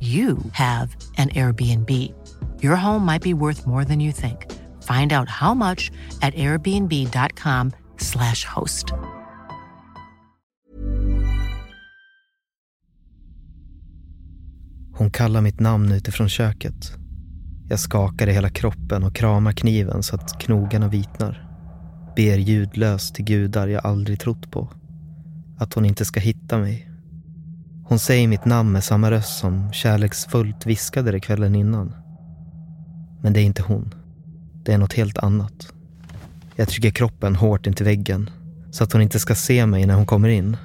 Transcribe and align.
you 0.00 0.38
have 0.52 0.96
an 1.18 1.28
Airbnb. 1.28 1.90
Your 2.62 2.76
home 2.76 3.04
might 3.04 3.22
be 3.22 3.34
worth 3.34 3.66
more 3.66 3.84
than 3.84 4.00
you 4.00 4.12
think. 4.12 4.50
Find 4.82 5.12
out 5.12 5.28
how 5.28 5.52
much 5.54 5.90
at 6.22 6.34
airbnb.com/slash 6.34 8.44
host. 8.44 8.94
Hon 15.00 15.10
kallar 15.10 15.40
mitt 15.40 15.60
namn 15.60 15.92
utifrån 15.92 16.28
köket. 16.28 16.92
Jag 17.68 17.80
skakar 17.80 18.26
i 18.26 18.32
hela 18.32 18.50
kroppen 18.50 19.04
och 19.04 19.14
kramar 19.14 19.52
kniven 19.52 20.02
så 20.02 20.14
att 20.14 20.40
knogarna 20.40 20.88
vitnar. 20.88 21.48
Ber 22.16 22.38
ljudlöst 22.38 23.14
till 23.14 23.24
gudar 23.24 23.68
jag 23.68 23.86
aldrig 23.86 24.20
trott 24.20 24.50
på. 24.50 24.68
Att 25.58 25.74
hon 25.74 25.84
inte 25.84 26.04
ska 26.04 26.20
hitta 26.20 26.58
mig. 26.58 26.89
Hon 27.90 27.98
säger 27.98 28.28
mitt 28.28 28.44
namn 28.44 28.72
med 28.72 28.84
samma 28.84 29.10
röst 29.10 29.38
som 29.38 29.72
kärleksfullt 29.72 30.66
viskade 30.66 31.10
det 31.12 31.20
kvällen 31.20 31.54
innan. 31.54 31.94
Men 33.22 33.32
det 33.32 33.40
är 33.40 33.44
inte 33.44 33.62
hon. 33.62 33.94
Det 34.64 34.72
är 34.72 34.78
något 34.78 34.92
helt 34.92 35.18
annat. 35.18 35.72
Jag 36.56 36.68
trycker 36.68 36.90
kroppen 36.90 37.36
hårt 37.36 37.66
intill 37.66 37.86
väggen 37.86 38.30
så 38.70 38.84
att 38.84 38.92
hon 38.92 39.02
inte 39.02 39.18
ska 39.18 39.34
se 39.34 39.66
mig 39.66 39.86
när 39.86 39.94
hon 39.94 40.06
kommer 40.06 40.28
in. 40.28 40.56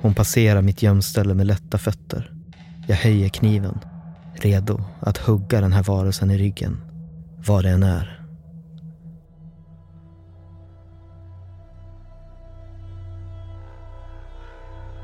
Hon 0.00 0.14
passerar 0.14 0.62
mitt 0.62 0.82
gömställe 0.82 1.34
med 1.34 1.46
lätta 1.46 1.78
fötter. 1.78 2.32
Jag 2.86 2.96
höjer 2.96 3.28
kniven, 3.28 3.78
redo 4.34 4.84
att 5.00 5.18
hugga 5.18 5.60
den 5.60 5.72
här 5.72 5.82
varelsen 5.82 6.30
i 6.30 6.38
ryggen. 6.38 6.80
Vad 7.46 7.64
det 7.64 7.70
än 7.70 7.82
är. 7.82 8.19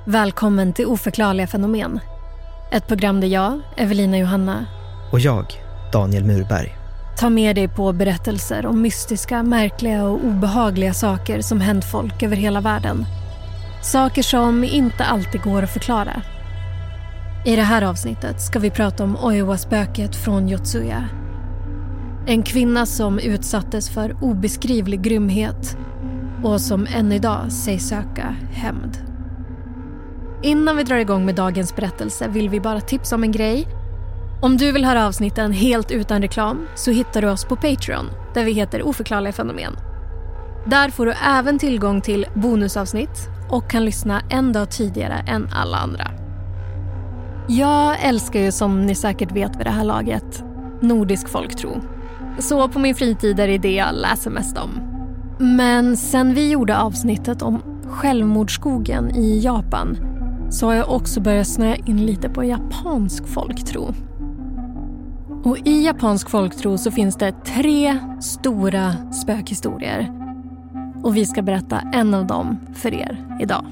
Välkommen 0.08 0.72
till 0.72 0.86
Oförklarliga 0.86 1.46
fenomen. 1.46 2.00
Ett 2.72 2.86
program 2.88 3.20
där 3.20 3.28
jag, 3.28 3.60
Evelina 3.76 4.18
Johanna, 4.18 4.66
Och 5.12 5.20
jag, 5.20 5.46
Daniel 5.92 6.24
Murberg. 6.24 6.76
tar 7.18 7.30
med 7.30 7.56
dig 7.56 7.68
på 7.68 7.92
berättelser 7.92 8.66
om 8.66 8.82
mystiska, 8.82 9.42
märkliga 9.42 10.04
och 10.04 10.24
obehagliga 10.24 10.94
saker 10.94 11.40
som 11.40 11.60
hänt 11.60 11.84
folk 11.84 12.22
över 12.22 12.36
hela 12.36 12.60
världen. 12.60 13.04
Saker 13.82 14.22
som 14.22 14.64
inte 14.64 15.04
alltid 15.04 15.42
går 15.42 15.62
att 15.62 15.70
förklara. 15.72 16.22
I 17.46 17.56
det 17.56 17.62
här 17.62 17.82
avsnittet 17.82 18.40
ska 18.40 18.58
vi 18.58 18.70
prata 18.70 19.04
om 19.04 19.16
Oiwa-spöket 19.16 20.16
från 20.16 20.48
Yotsuya. 20.48 21.04
En 22.26 22.42
kvinna 22.42 22.86
som 22.86 23.18
utsattes 23.18 23.90
för 23.90 24.16
obeskrivlig 24.20 25.02
grymhet 25.02 25.76
och 26.42 26.60
som 26.60 26.86
än 26.94 27.12
idag 27.12 27.52
sägs 27.52 27.88
söka 27.88 28.36
hämnd. 28.52 29.05
Innan 30.46 30.76
vi 30.76 30.82
drar 30.82 30.96
igång 30.96 31.24
med 31.24 31.34
dagens 31.34 31.76
berättelse 31.76 32.28
vill 32.28 32.48
vi 32.48 32.60
bara 32.60 32.80
tipsa 32.80 33.14
om 33.14 33.22
en 33.22 33.32
grej. 33.32 33.66
Om 34.42 34.56
du 34.56 34.72
vill 34.72 34.84
höra 34.84 35.06
avsnitten 35.06 35.52
helt 35.52 35.90
utan 35.90 36.22
reklam 36.22 36.66
så 36.74 36.90
hittar 36.90 37.22
du 37.22 37.28
oss 37.28 37.44
på 37.44 37.56
Patreon 37.56 38.06
där 38.34 38.44
vi 38.44 38.52
heter 38.52 38.82
Oförklarliga 38.82 39.32
fenomen. 39.32 39.76
Där 40.66 40.88
får 40.88 41.06
du 41.06 41.12
även 41.12 41.58
tillgång 41.58 42.00
till 42.00 42.26
bonusavsnitt 42.34 43.28
och 43.50 43.70
kan 43.70 43.84
lyssna 43.84 44.22
en 44.30 44.52
dag 44.52 44.70
tidigare 44.70 45.24
än 45.26 45.48
alla 45.52 45.76
andra. 45.76 46.10
Jag 47.48 48.04
älskar 48.04 48.40
ju 48.40 48.52
som 48.52 48.86
ni 48.86 48.94
säkert 48.94 49.32
vet 49.32 49.56
vid 49.56 49.66
det 49.66 49.70
här 49.70 49.84
laget 49.84 50.44
nordisk 50.80 51.28
folktro. 51.28 51.80
Så 52.38 52.68
på 52.68 52.78
min 52.78 52.94
fritid 52.94 53.40
är 53.40 53.48
det 53.48 53.58
det 53.58 53.74
jag 53.74 53.94
läser 53.94 54.30
mest 54.30 54.58
om. 54.58 54.70
Men 55.38 55.96
sen 55.96 56.34
vi 56.34 56.50
gjorde 56.50 56.78
avsnittet 56.78 57.42
om 57.42 57.62
självmordsskogen 57.88 59.16
i 59.16 59.38
Japan 59.38 60.15
så 60.50 60.66
har 60.66 60.74
jag 60.74 60.90
också 60.90 61.20
börjat 61.20 61.46
snöa 61.46 61.76
in 61.76 62.06
lite 62.06 62.28
på 62.28 62.44
japansk 62.44 63.26
folktro. 63.26 63.94
Och 65.44 65.58
I 65.64 65.84
japansk 65.84 66.30
folktro 66.30 66.78
så 66.78 66.90
finns 66.90 67.16
det 67.16 67.32
tre 67.44 67.98
stora 68.20 69.12
spökhistorier. 69.12 70.12
Och 71.02 71.16
vi 71.16 71.26
ska 71.26 71.42
berätta 71.42 71.80
en 71.92 72.14
av 72.14 72.26
dem 72.26 72.56
för 72.74 72.94
er 72.94 73.38
idag. 73.40 73.66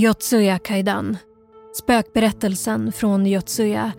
Yotsuya 0.00 0.58
Kaidan, 0.58 1.16
spökberättelsen 1.74 2.92
från 2.92 3.26
Yotsuya, 3.26 3.92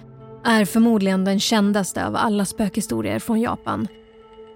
är 0.46 0.66
förmodligen 0.66 1.26
den 1.26 1.40
kändaste 1.40 2.06
av 2.06 2.16
alla 2.16 2.46
spökhistorier 2.46 3.20
från 3.20 3.42
Japan 3.42 3.88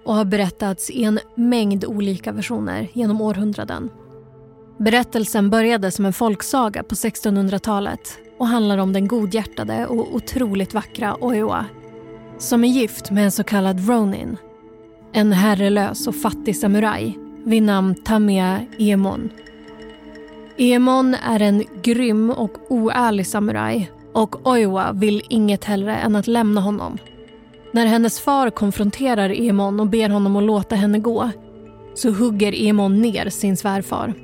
och 0.04 0.14
har 0.14 0.24
berättats 0.24 0.90
i 0.90 1.04
en 1.04 1.18
mängd 1.34 1.84
olika 1.84 2.32
versioner 2.32 2.88
genom 2.92 3.20
århundraden. 3.20 3.90
Berättelsen 4.78 5.50
började 5.50 5.90
som 5.90 6.04
en 6.04 6.12
folksaga 6.12 6.82
på 6.82 6.94
1600-talet 6.94 8.18
och 8.38 8.46
handlar 8.46 8.78
om 8.78 8.92
den 8.92 9.08
godhjärtade 9.08 9.86
och 9.86 10.14
otroligt 10.14 10.74
vackra 10.74 11.24
Oiwa 11.24 11.66
som 12.38 12.64
är 12.64 12.68
gift 12.68 13.10
med 13.10 13.24
en 13.24 13.32
så 13.32 13.44
kallad 13.44 13.88
ronin, 13.88 14.36
en 15.12 15.32
herrelös 15.32 16.06
och 16.06 16.16
fattig 16.16 16.56
samuraj 16.56 17.18
vid 17.44 17.62
namn 17.62 17.94
Tamiya 17.94 18.60
Emon 18.78 19.30
Emon 20.56 21.14
är 21.14 21.42
en 21.42 21.64
grym 21.82 22.30
och 22.30 22.52
oärlig 22.68 23.26
samuraj 23.26 23.90
och 24.12 24.46
Oiwa 24.46 24.92
vill 24.92 25.22
inget 25.28 25.64
hellre 25.64 25.96
än 25.96 26.16
att 26.16 26.26
lämna 26.26 26.60
honom. 26.60 26.98
När 27.72 27.86
hennes 27.86 28.20
far 28.20 28.50
konfronterar 28.50 29.40
Emon 29.40 29.80
och 29.80 29.86
ber 29.86 30.08
honom 30.08 30.36
att 30.36 30.42
låta 30.42 30.76
henne 30.76 30.98
gå 30.98 31.30
så 31.94 32.10
hugger 32.10 32.62
Emon 32.68 33.02
ner 33.02 33.30
sin 33.30 33.56
svärfar. 33.56 34.14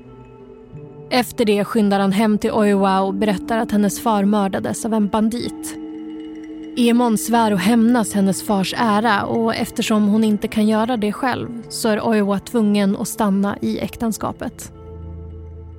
Efter 1.11 1.45
det 1.45 1.65
skyndar 1.65 2.01
han 2.01 2.13
hem 2.13 2.39
till 2.39 2.53
Oiwa 2.53 3.01
och 3.01 3.15
berättar 3.15 3.59
att 3.59 3.73
hennes 3.73 4.01
far 4.01 4.25
mördades 4.25 4.85
av 4.85 4.95
en 4.95 5.09
bandit. 5.09 5.77
Emon 6.77 7.19
svär 7.19 7.53
att 7.53 7.61
hämnas 7.61 8.15
hennes 8.15 8.43
fars 8.43 8.75
ära 8.77 9.23
och 9.23 9.55
eftersom 9.55 10.09
hon 10.09 10.25
inte 10.25 10.49
kan 10.49 10.69
göra 10.69 10.97
det 10.97 11.13
själv 11.13 11.49
så 11.69 11.89
är 11.89 12.01
Oiwa 12.01 12.39
tvungen 12.39 12.97
att 12.97 13.09
stanna 13.09 13.59
i 13.61 13.79
äktenskapet. 13.79 14.73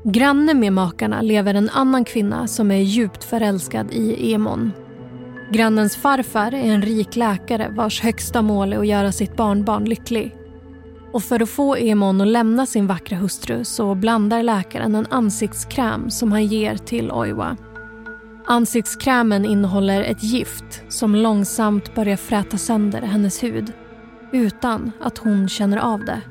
Granne 0.04 0.54
med 0.54 0.74
makarna 0.74 1.22
lever 1.22 1.54
en 1.54 1.70
annan 1.70 2.06
kvinna 2.06 2.48
som 2.48 2.72
är 2.72 2.82
djupt 2.82 3.24
förälskad 3.24 3.92
i 3.92 4.34
Emon. 4.34 4.72
Grannens 5.52 5.96
farfar 5.96 6.54
är 6.54 6.74
en 6.74 6.82
rik 6.82 7.16
läkare 7.16 7.74
vars 7.76 8.02
högsta 8.02 8.42
mål 8.42 8.74
är 8.74 8.80
att 8.80 8.88
göra 8.88 9.12
sitt 9.12 9.36
barnbarn 9.36 9.86
lycklig. 9.86 10.36
Och 11.14 11.24
för 11.24 11.42
att 11.42 11.50
få 11.50 11.76
Emon 11.76 12.22
att 12.22 12.28
lämna 12.28 12.66
sin 12.66 12.88
vackra 12.88 13.18
hustru 13.18 13.64
så 13.64 13.96
blandar 13.96 14.44
läkaren 14.44 14.96
en 14.96 15.08
ansiktskräm 15.10 16.10
som 16.10 16.32
han 16.32 16.46
ger 16.46 16.78
till 16.78 17.12
Oiwa. 17.12 17.58
Ansiktskrämen 18.46 19.46
innehåller 19.46 20.04
ett 20.04 20.24
gift 20.24 20.84
som 20.90 21.16
långsamt 21.16 21.96
börjar 21.96 22.18
fräta 22.18 22.58
sönder 22.58 23.02
hennes 23.02 23.44
hud 23.44 23.74
utan 24.32 24.92
att 25.02 25.18
hon 25.18 25.50
känner 25.50 25.78
av 25.78 26.06
det. 26.06 26.22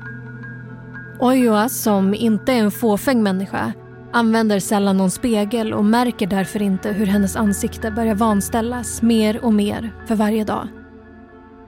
Ojoa, 1.21 1.69
som 1.69 2.13
inte 2.13 2.51
är 2.51 2.57
en 2.57 2.71
fåfäng 2.71 3.23
människa, 3.23 3.73
använder 4.13 4.59
sällan 4.59 4.97
någon 4.97 5.11
spegel 5.11 5.73
och 5.73 5.85
märker 5.85 6.27
därför 6.27 6.61
inte 6.61 6.91
hur 6.91 7.05
hennes 7.05 7.35
ansikte 7.35 7.91
börjar 7.91 8.15
vanställas 8.15 9.01
mer 9.01 9.45
och 9.45 9.53
mer 9.53 9.91
för 10.07 10.15
varje 10.15 10.43
dag. 10.43 10.67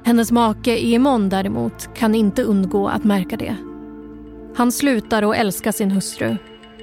Hennes 0.06 0.32
make 0.32 0.78
Emon 0.78 1.30
däremot 1.30 1.96
kan 1.96 2.16
inte 2.16 2.44
undgå 2.44 2.88
att 2.88 3.04
märka 3.04 3.38
det. 3.38 3.56
Han 4.56 4.72
slutar 4.72 5.24
att 5.24 5.36
älska 5.36 5.72
sin 5.72 5.92
hustru 5.92 6.38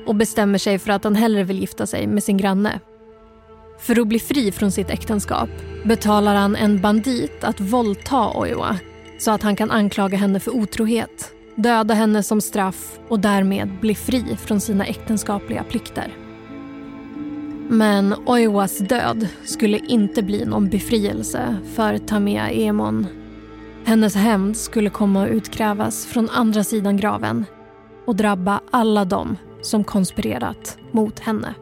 och 0.07 0.15
bestämmer 0.15 0.59
sig 0.59 0.79
för 0.79 0.93
att 0.93 1.05
han 1.05 1.15
hellre 1.15 1.45
vill 1.45 1.61
gifta 1.61 1.87
sig 1.87 2.07
med 2.07 2.25
sin 2.25 2.37
granne. 2.37 2.81
För 3.81 4.01
att 4.01 4.09
bli 4.09 4.19
fri 4.19 4.53
från 4.53 4.73
sitt 4.73 4.91
äktenskap 4.91 5.51
betalar 5.85 6.35
han 6.35 6.57
en 6.57 6.81
bandit 6.81 7.45
att 7.45 7.61
våldta 7.61 8.31
Ojoa 8.39 8.79
så 9.19 9.31
att 9.31 9.43
han 9.43 9.57
kan 9.57 9.71
anklaga 9.71 10.19
henne 10.19 10.41
för 10.41 10.55
otrohet, 10.57 11.33
döda 11.63 11.95
henne 11.95 12.23
som 12.23 12.41
straff 12.41 12.99
och 13.09 13.21
därmed 13.21 13.81
bli 13.81 13.95
fri 13.95 14.37
från 14.37 14.61
sina 14.61 14.87
äktenskapliga 14.87 15.65
plikter. 15.65 16.13
Men 17.69 18.15
Oiwas 18.27 18.79
död 18.79 19.29
skulle 19.45 19.79
inte 19.79 20.23
bli 20.23 20.45
någon 20.45 20.69
befrielse 20.69 21.57
för 21.75 21.99
Tamia 21.99 22.51
Emon. 22.51 23.07
Hennes 23.85 24.15
hämnd 24.15 24.57
skulle 24.57 24.91
komma 24.91 25.25
att 25.25 25.31
utkrävas 25.31 26.07
från 26.07 26.29
andra 26.31 26.65
sidan 26.65 26.97
graven 26.97 27.45
och 28.07 28.17
drabba 28.17 28.61
alla 28.71 29.05
dem 29.05 29.37
som 29.63 29.85
konspirerat 29.85 30.79
mot 30.93 31.19
henne. 31.19 31.55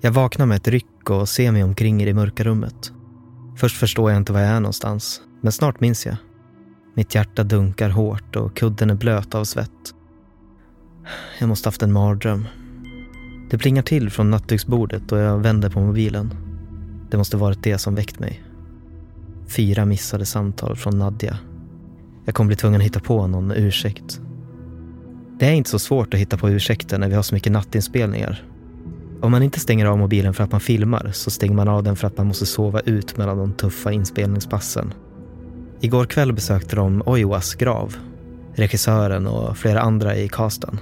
Jag 0.00 0.12
vaknar 0.12 0.46
med 0.46 0.56
ett 0.56 0.68
ryck 0.68 1.10
och 1.10 1.28
ser 1.28 1.52
mig 1.52 1.64
omkring 1.64 2.02
i 2.02 2.04
det 2.04 2.14
mörka 2.14 2.44
rummet. 2.44 2.92
Först 3.56 3.76
förstår 3.76 4.10
jag 4.10 4.16
inte 4.20 4.32
var 4.32 4.40
jag 4.40 4.50
är 4.50 4.60
någonstans, 4.60 5.20
men 5.40 5.52
snart 5.52 5.80
minns 5.80 6.06
jag. 6.06 6.16
Mitt 6.94 7.14
hjärta 7.14 7.44
dunkar 7.44 7.90
hårt 7.90 8.36
och 8.36 8.56
kudden 8.56 8.90
är 8.90 8.94
blöt 8.94 9.34
av 9.34 9.44
svett. 9.44 9.94
Jag 11.40 11.48
måste 11.48 11.68
haft 11.68 11.82
en 11.82 11.92
mardröm. 11.92 12.46
Det 13.50 13.58
plingar 13.58 13.82
till 13.82 14.10
från 14.10 14.30
nattduksbordet 14.30 15.12
och 15.12 15.18
jag 15.18 15.38
vänder 15.38 15.70
på 15.70 15.80
mobilen. 15.80 16.34
Det 17.10 17.16
måste 17.16 17.36
varit 17.36 17.62
det 17.62 17.78
som 17.78 17.94
väckt 17.94 18.18
mig. 18.18 18.44
Fyra 19.46 19.84
missade 19.84 20.26
samtal 20.26 20.76
från 20.76 20.98
Nadja. 20.98 21.38
Jag 22.24 22.34
kommer 22.34 22.48
bli 22.48 22.56
tvungen 22.56 22.80
att 22.80 22.86
hitta 22.86 23.00
på 23.00 23.26
någon 23.26 23.50
ursäkt. 23.50 24.20
Det 25.38 25.46
är 25.46 25.52
inte 25.52 25.70
så 25.70 25.78
svårt 25.78 26.14
att 26.14 26.20
hitta 26.20 26.36
på 26.36 26.50
ursäkter 26.50 26.98
när 26.98 27.08
vi 27.08 27.14
har 27.14 27.22
så 27.22 27.34
mycket 27.34 27.52
nattinspelningar. 27.52 28.44
Om 29.26 29.32
man 29.32 29.42
inte 29.42 29.60
stänger 29.60 29.86
av 29.86 29.98
mobilen 29.98 30.34
för 30.34 30.44
att 30.44 30.52
man 30.52 30.60
filmar 30.60 31.10
så 31.12 31.30
stänger 31.30 31.54
man 31.54 31.68
av 31.68 31.82
den 31.82 31.96
för 31.96 32.06
att 32.06 32.18
man 32.18 32.26
måste 32.26 32.46
sova 32.46 32.80
ut 32.80 33.16
mellan 33.16 33.38
de 33.38 33.52
tuffa 33.52 33.92
inspelningspassen. 33.92 34.94
Igår 35.80 36.04
kväll 36.04 36.32
besökte 36.32 36.76
de 36.76 37.02
Oiwas 37.06 37.54
grav. 37.54 37.96
Regissören 38.54 39.26
och 39.26 39.56
flera 39.56 39.80
andra 39.80 40.16
i 40.16 40.28
casten. 40.28 40.80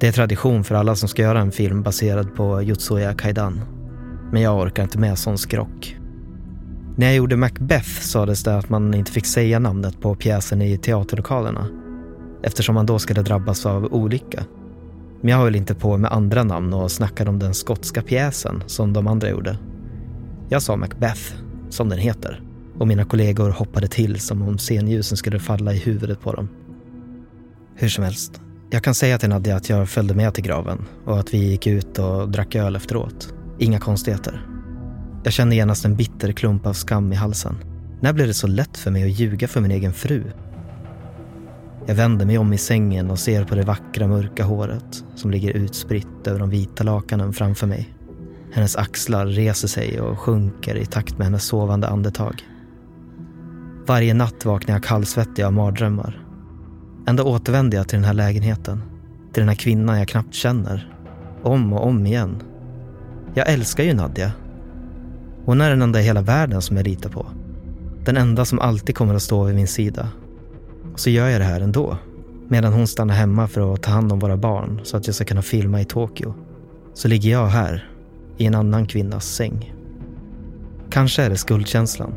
Det 0.00 0.08
är 0.08 0.12
tradition 0.12 0.64
för 0.64 0.74
alla 0.74 0.96
som 0.96 1.08
ska 1.08 1.22
göra 1.22 1.40
en 1.40 1.52
film 1.52 1.82
baserad 1.82 2.34
på 2.34 2.62
Jutsuya 2.62 3.14
Kaidan. 3.14 3.60
Men 4.32 4.42
jag 4.42 4.58
orkar 4.58 4.82
inte 4.82 4.98
med 4.98 5.18
sån 5.18 5.38
skrock. 5.38 5.96
När 6.96 7.06
jag 7.06 7.16
gjorde 7.16 7.36
Macbeth 7.36 8.00
sades 8.00 8.42
det 8.42 8.56
att 8.56 8.68
man 8.68 8.94
inte 8.94 9.12
fick 9.12 9.26
säga 9.26 9.58
namnet 9.58 10.00
på 10.00 10.14
pjäsen 10.14 10.62
i 10.62 10.78
teaterlokalerna 10.78 11.68
eftersom 12.42 12.74
man 12.74 12.86
då 12.86 12.98
skulle 12.98 13.22
drabbas 13.22 13.66
av 13.66 13.84
olycka. 13.84 14.44
Men 15.20 15.30
jag 15.30 15.38
höll 15.38 15.56
inte 15.56 15.74
på 15.74 15.96
med 15.96 16.12
andra 16.12 16.44
namn 16.44 16.74
och 16.74 16.90
snackade 16.90 17.30
om 17.30 17.38
den 17.38 17.54
skotska 17.54 18.02
pjäsen 18.02 18.62
som 18.66 18.92
de 18.92 19.06
andra 19.06 19.30
gjorde. 19.30 19.58
Jag 20.48 20.62
sa 20.62 20.76
Macbeth, 20.76 21.32
som 21.70 21.88
den 21.88 21.98
heter 21.98 22.42
och 22.78 22.88
mina 22.88 23.04
kollegor 23.04 23.50
hoppade 23.50 23.88
till 23.88 24.20
som 24.20 24.42
om 24.42 24.58
scenljusen 24.58 25.16
skulle 25.16 25.38
falla 25.38 25.72
i 25.72 25.78
huvudet 25.78 26.20
på 26.20 26.32
dem. 26.32 26.48
Hur 27.74 27.88
som 27.88 28.04
helst, 28.04 28.40
jag 28.70 28.84
kan 28.84 28.94
säga 28.94 29.18
till 29.18 29.28
Nadja 29.28 29.56
att 29.56 29.68
jag 29.68 29.88
följde 29.88 30.14
med 30.14 30.34
till 30.34 30.44
graven 30.44 30.84
och 31.04 31.18
att 31.18 31.34
vi 31.34 31.38
gick 31.38 31.66
ut 31.66 31.98
och 31.98 32.28
drack 32.28 32.54
öl 32.54 32.76
efteråt. 32.76 33.34
Inga 33.58 33.78
konstigheter. 33.78 34.46
Jag 35.24 35.32
kände 35.32 35.56
genast 35.56 35.84
en 35.84 35.96
bitter 35.96 36.32
klump 36.32 36.66
av 36.66 36.72
skam 36.72 37.12
i 37.12 37.16
halsen. 37.16 37.54
När 38.00 38.12
blev 38.12 38.26
det 38.26 38.34
så 38.34 38.46
lätt 38.46 38.76
för 38.76 38.90
mig 38.90 39.04
att 39.04 39.18
ljuga 39.18 39.48
för 39.48 39.60
min 39.60 39.70
egen 39.70 39.92
fru? 39.92 40.24
Jag 41.88 41.94
vänder 41.94 42.26
mig 42.26 42.38
om 42.38 42.52
i 42.52 42.58
sängen 42.58 43.10
och 43.10 43.18
ser 43.18 43.44
på 43.44 43.54
det 43.54 43.62
vackra 43.62 44.06
mörka 44.06 44.44
håret 44.44 45.04
som 45.14 45.30
ligger 45.30 45.52
utspritt 45.56 46.26
över 46.26 46.40
de 46.40 46.50
vita 46.50 46.84
lakanen 46.84 47.32
framför 47.32 47.66
mig. 47.66 47.94
Hennes 48.52 48.76
axlar 48.76 49.26
reser 49.26 49.68
sig 49.68 50.00
och 50.00 50.18
sjunker 50.18 50.76
i 50.76 50.86
takt 50.86 51.18
med 51.18 51.26
hennes 51.26 51.44
sovande 51.44 51.88
andetag. 51.88 52.42
Varje 53.86 54.14
natt 54.14 54.44
vaknar 54.44 54.74
jag 54.74 54.84
kallsvettig 54.84 55.42
av 55.42 55.52
mardrömmar. 55.52 56.26
Ändå 57.06 57.24
återvänder 57.24 57.78
jag 57.78 57.88
till 57.88 57.98
den 57.98 58.04
här 58.04 58.14
lägenheten. 58.14 58.82
Till 59.32 59.40
den 59.40 59.48
här 59.48 59.56
kvinnan 59.56 59.98
jag 59.98 60.08
knappt 60.08 60.34
känner. 60.34 60.94
Om 61.42 61.72
och 61.72 61.86
om 61.86 62.06
igen. 62.06 62.42
Jag 63.34 63.48
älskar 63.48 63.84
ju 63.84 63.94
Nadja. 63.94 64.32
Hon 65.44 65.60
är 65.60 65.70
den 65.70 65.82
enda 65.82 66.00
i 66.00 66.04
hela 66.04 66.22
världen 66.22 66.62
som 66.62 66.76
jag 66.76 66.86
litar 66.86 67.10
på. 67.10 67.26
Den 68.04 68.16
enda 68.16 68.44
som 68.44 68.58
alltid 68.58 68.96
kommer 68.96 69.14
att 69.14 69.22
stå 69.22 69.44
vid 69.44 69.54
min 69.54 69.68
sida. 69.68 70.08
Och 70.98 71.02
så 71.02 71.10
gör 71.10 71.28
jag 71.28 71.40
det 71.40 71.44
här 71.44 71.60
ändå. 71.60 71.98
Medan 72.48 72.72
hon 72.72 72.86
stannar 72.86 73.14
hemma 73.14 73.48
för 73.48 73.74
att 73.74 73.82
ta 73.82 73.90
hand 73.90 74.12
om 74.12 74.18
våra 74.18 74.36
barn 74.36 74.80
så 74.84 74.96
att 74.96 75.06
jag 75.06 75.14
ska 75.14 75.24
kunna 75.24 75.42
filma 75.42 75.80
i 75.80 75.84
Tokyo. 75.84 76.34
Så 76.94 77.08
ligger 77.08 77.30
jag 77.30 77.46
här, 77.46 77.90
i 78.36 78.46
en 78.46 78.54
annan 78.54 78.86
kvinnas 78.86 79.34
säng. 79.34 79.74
Kanske 80.90 81.22
är 81.22 81.30
det 81.30 81.36
skuldkänslan. 81.36 82.14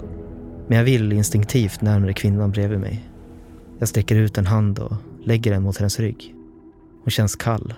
Men 0.67 0.77
jag 0.77 0.86
vill 0.86 1.13
instinktivt 1.13 1.82
närmare 1.82 2.13
kvinnan 2.13 2.51
bredvid 2.51 2.79
mig. 2.79 3.10
Jag 3.79 3.88
sträcker 3.88 4.15
ut 4.15 4.38
en 4.38 4.48
hand 4.48 4.79
och 4.79 4.94
lägger 5.24 5.51
den 5.51 5.63
mot 5.63 5.77
hennes 5.77 6.00
rygg. 6.00 6.36
Hon 7.03 7.12
känns 7.12 7.36
kall. 7.36 7.74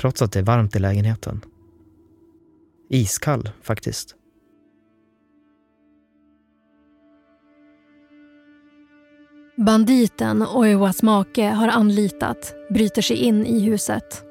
Trots 0.00 0.22
att 0.22 0.32
det 0.32 0.38
är 0.38 0.44
varmt 0.44 0.76
i 0.76 0.78
lägenheten. 0.78 1.40
Iskall, 2.90 3.50
faktiskt. 3.62 4.14
Banditen 9.58 10.42
Oiwas 10.42 11.02
make 11.02 11.48
har 11.48 11.68
anlitat 11.68 12.54
bryter 12.70 13.02
sig 13.02 13.16
in 13.16 13.46
i 13.46 13.60
huset. 13.60 14.22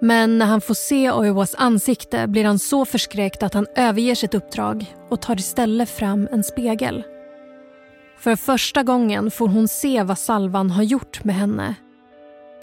Men 0.00 0.38
när 0.38 0.46
han 0.46 0.60
får 0.60 0.74
se 0.74 1.10
Oiwas 1.12 1.54
ansikte 1.58 2.26
blir 2.26 2.44
han 2.44 2.58
så 2.58 2.84
förskräckt 2.84 3.42
att 3.42 3.54
han 3.54 3.66
överger 3.76 4.14
sitt 4.14 4.34
uppdrag 4.34 4.94
och 5.08 5.22
tar 5.22 5.36
istället 5.36 5.90
fram 5.90 6.28
en 6.32 6.44
spegel. 6.44 7.04
För 8.18 8.36
första 8.36 8.82
gången 8.82 9.30
får 9.30 9.48
hon 9.48 9.68
se 9.68 10.02
vad 10.02 10.18
salvan 10.18 10.70
har 10.70 10.82
gjort 10.82 11.24
med 11.24 11.34
henne. 11.34 11.74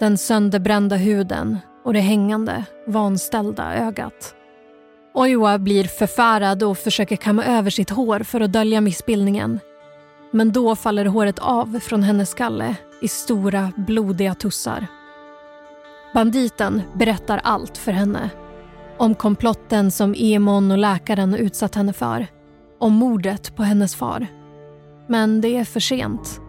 Den 0.00 0.18
sönderbrända 0.18 0.96
huden 0.96 1.58
och 1.84 1.92
det 1.92 2.00
hängande, 2.00 2.64
vanställda 2.86 3.74
ögat. 3.74 4.34
Oiwa 5.14 5.58
blir 5.58 5.84
förfärad 5.84 6.62
och 6.62 6.78
försöker 6.78 7.16
kamma 7.16 7.44
över 7.44 7.70
sitt 7.70 7.90
hår 7.90 8.20
för 8.20 8.40
att 8.40 8.52
dölja 8.52 8.80
missbildningen. 8.80 9.60
Men 10.34 10.52
då 10.52 10.76
faller 10.76 11.04
håret 11.04 11.38
av 11.38 11.80
från 11.80 12.02
hennes 12.02 12.30
skalle 12.30 12.76
i 13.02 13.08
stora, 13.08 13.72
blodiga 13.76 14.34
tussar. 14.34 14.86
Banditen 16.14 16.82
berättar 16.94 17.40
allt 17.44 17.78
för 17.78 17.92
henne. 17.92 18.30
Om 18.98 19.14
komplotten 19.14 19.90
som 19.90 20.14
Emon 20.18 20.70
och 20.70 20.78
läkaren 20.78 21.34
utsatt 21.34 21.74
henne 21.74 21.92
för. 21.92 22.26
Om 22.78 22.92
mordet 22.92 23.56
på 23.56 23.62
hennes 23.62 23.94
far. 23.94 24.26
Men 25.08 25.40
det 25.40 25.56
är 25.56 25.64
för 25.64 25.80
sent. 25.80 26.40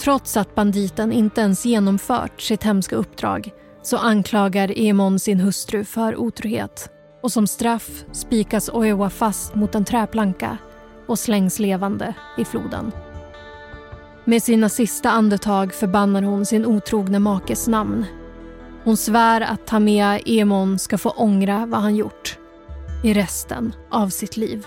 Trots 0.00 0.36
att 0.36 0.54
banditen 0.54 1.12
inte 1.12 1.40
ens 1.40 1.66
genomfört 1.66 2.40
sitt 2.40 2.62
hemska 2.62 2.96
uppdrag 2.96 3.50
så 3.82 3.96
anklagar 3.96 4.78
Emon 4.78 5.18
sin 5.18 5.40
hustru 5.40 5.84
för 5.84 6.16
otrohet 6.16 6.90
och 7.22 7.32
som 7.32 7.46
straff 7.46 8.04
spikas 8.12 8.68
Oiwa 8.68 9.10
fast 9.10 9.54
mot 9.54 9.74
en 9.74 9.84
träplanka 9.84 10.58
och 11.10 11.18
slängs 11.18 11.58
levande 11.58 12.14
i 12.38 12.44
floden. 12.44 12.92
Med 14.24 14.42
sina 14.42 14.68
sista 14.68 15.10
andetag 15.10 15.74
förbannar 15.74 16.22
hon 16.22 16.46
sin 16.46 16.66
otrogne 16.66 17.18
makes 17.18 17.68
namn. 17.68 18.06
Hon 18.84 18.96
svär 18.96 19.40
att 19.40 19.66
Tamea 19.66 20.18
Emon 20.18 20.78
ska 20.78 20.98
få 20.98 21.10
ångra 21.10 21.66
vad 21.66 21.80
han 21.80 21.96
gjort 21.96 22.38
i 23.04 23.14
resten 23.14 23.74
av 23.90 24.08
sitt 24.08 24.36
liv. 24.36 24.66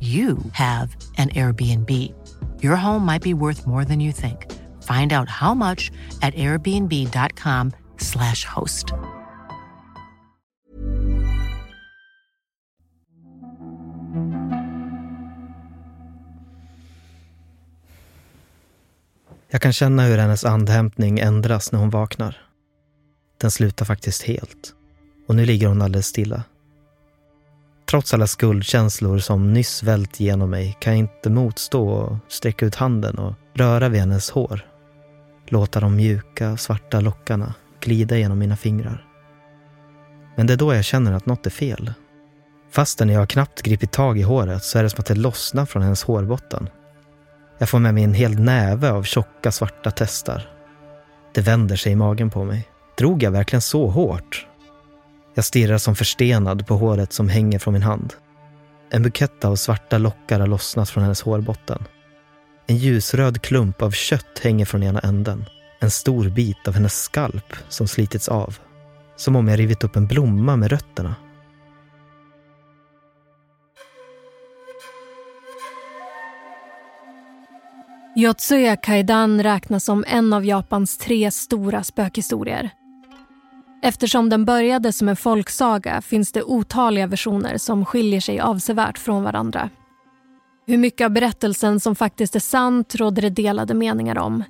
you 0.00 0.38
have 0.52 0.94
an 1.16 1.30
Airbnb. 1.30 1.90
Your 2.62 2.76
home 2.76 3.04
might 3.04 3.22
be 3.22 3.34
worth 3.34 3.66
more 3.66 3.84
than 3.84 3.98
you 3.98 4.12
think. 4.12 4.46
Find 4.84 5.12
out 5.12 5.28
how 5.28 5.54
much 5.54 5.90
at 6.22 6.34
airbnb.com/slash 6.34 8.44
host. 8.44 8.92
Jag 19.50 19.62
kan 19.62 19.72
känna 19.72 20.02
hur 20.02 20.18
hennes 20.18 20.44
andhämtning 20.44 21.18
ändras 21.18 21.72
när 21.72 21.78
hon 21.78 21.90
vaknar. 21.90 22.36
Den 23.40 23.50
slutar 23.50 23.84
faktiskt 23.84 24.22
helt. 24.22 24.74
Och 25.26 25.36
nu 25.36 25.46
ligger 25.46 25.66
hon 25.66 25.82
alldeles 25.82 26.06
stilla. 26.06 26.42
Trots 27.90 28.14
alla 28.14 28.26
skuldkänslor 28.26 29.18
som 29.18 29.52
nyss 29.52 29.82
vält 29.82 30.20
genom 30.20 30.50
mig 30.50 30.76
kan 30.80 30.92
jag 30.92 30.98
inte 30.98 31.30
motstå 31.30 31.88
och 31.88 32.16
sträcka 32.28 32.66
ut 32.66 32.74
handen 32.74 33.18
och 33.18 33.34
röra 33.54 33.88
vid 33.88 34.00
hennes 34.00 34.30
hår. 34.30 34.66
Låta 35.46 35.80
de 35.80 35.96
mjuka, 35.96 36.56
svarta 36.56 37.00
lockarna 37.00 37.54
glida 37.80 38.18
genom 38.18 38.38
mina 38.38 38.56
fingrar. 38.56 39.06
Men 40.36 40.46
det 40.46 40.52
är 40.52 40.56
då 40.56 40.74
jag 40.74 40.84
känner 40.84 41.12
att 41.12 41.26
något 41.26 41.46
är 41.46 41.50
fel. 41.50 41.92
Fastän 42.70 43.08
jag 43.08 43.28
knappt 43.28 43.62
gripit 43.62 43.92
tag 43.92 44.18
i 44.18 44.22
håret 44.22 44.64
så 44.64 44.78
är 44.78 44.82
det 44.82 44.90
som 44.90 45.00
att 45.00 45.06
det 45.06 45.14
lossnar 45.14 45.66
från 45.66 45.82
hennes 45.82 46.02
hårbotten. 46.02 46.68
Jag 47.58 47.68
får 47.68 47.78
med 47.78 47.94
mig 47.94 48.04
en 48.04 48.14
hel 48.14 48.38
näve 48.38 48.90
av 48.90 49.02
tjocka 49.02 49.52
svarta 49.52 49.90
testar. 49.90 50.50
Det 51.34 51.40
vänder 51.40 51.76
sig 51.76 51.92
i 51.92 51.96
magen 51.96 52.30
på 52.30 52.44
mig. 52.44 52.68
Drog 52.98 53.22
jag 53.22 53.30
verkligen 53.30 53.62
så 53.62 53.86
hårt? 53.86 54.46
Jag 55.38 55.44
stirrar 55.44 55.78
som 55.78 55.96
förstenad 55.96 56.66
på 56.66 56.74
håret 56.74 57.12
som 57.12 57.28
hänger 57.28 57.58
från 57.58 57.74
min 57.74 57.82
hand. 57.82 58.14
En 58.90 59.02
bukett 59.02 59.44
av 59.44 59.56
svarta 59.56 59.98
lockar 59.98 60.40
har 60.40 60.46
lossnat 60.46 60.90
från 60.90 61.02
hennes 61.02 61.22
hårbotten. 61.22 61.84
En 62.66 62.76
ljusröd 62.76 63.42
klump 63.42 63.82
av 63.82 63.90
kött 63.90 64.40
hänger 64.42 64.64
från 64.64 64.82
ena 64.82 65.00
änden. 65.00 65.44
En 65.80 65.90
stor 65.90 66.28
bit 66.28 66.68
av 66.68 66.74
hennes 66.74 67.02
skalp 67.02 67.54
som 67.68 67.88
slitits 67.88 68.28
av. 68.28 68.58
Som 69.16 69.36
om 69.36 69.48
jag 69.48 69.58
rivit 69.58 69.84
upp 69.84 69.96
en 69.96 70.06
blomma 70.06 70.56
med 70.56 70.70
rötterna. 70.70 71.14
Yotsuya 78.16 78.76
Kaidan 78.76 79.42
räknas 79.42 79.84
som 79.84 80.04
en 80.08 80.32
av 80.32 80.44
Japans 80.44 80.98
tre 80.98 81.30
stora 81.30 81.82
spökhistorier. 81.84 82.70
Eftersom 83.82 84.28
den 84.28 84.44
började 84.44 84.92
som 84.92 85.08
en 85.08 85.16
folksaga 85.16 86.00
finns 86.00 86.32
det 86.32 86.42
otaliga 86.42 87.06
versioner 87.06 87.58
som 87.58 87.84
skiljer 87.84 88.20
sig 88.20 88.40
avsevärt 88.40 88.98
från 88.98 89.22
varandra. 89.22 89.70
Hur 90.66 90.78
mycket 90.78 91.04
av 91.04 91.10
berättelsen 91.10 91.80
som 91.80 91.94
faktiskt 91.94 92.36
är 92.36 92.40
sant 92.40 92.94
råder 92.94 93.22
det 93.22 93.30
delade 93.30 93.74
meningar 93.74 94.18
om. 94.18 94.44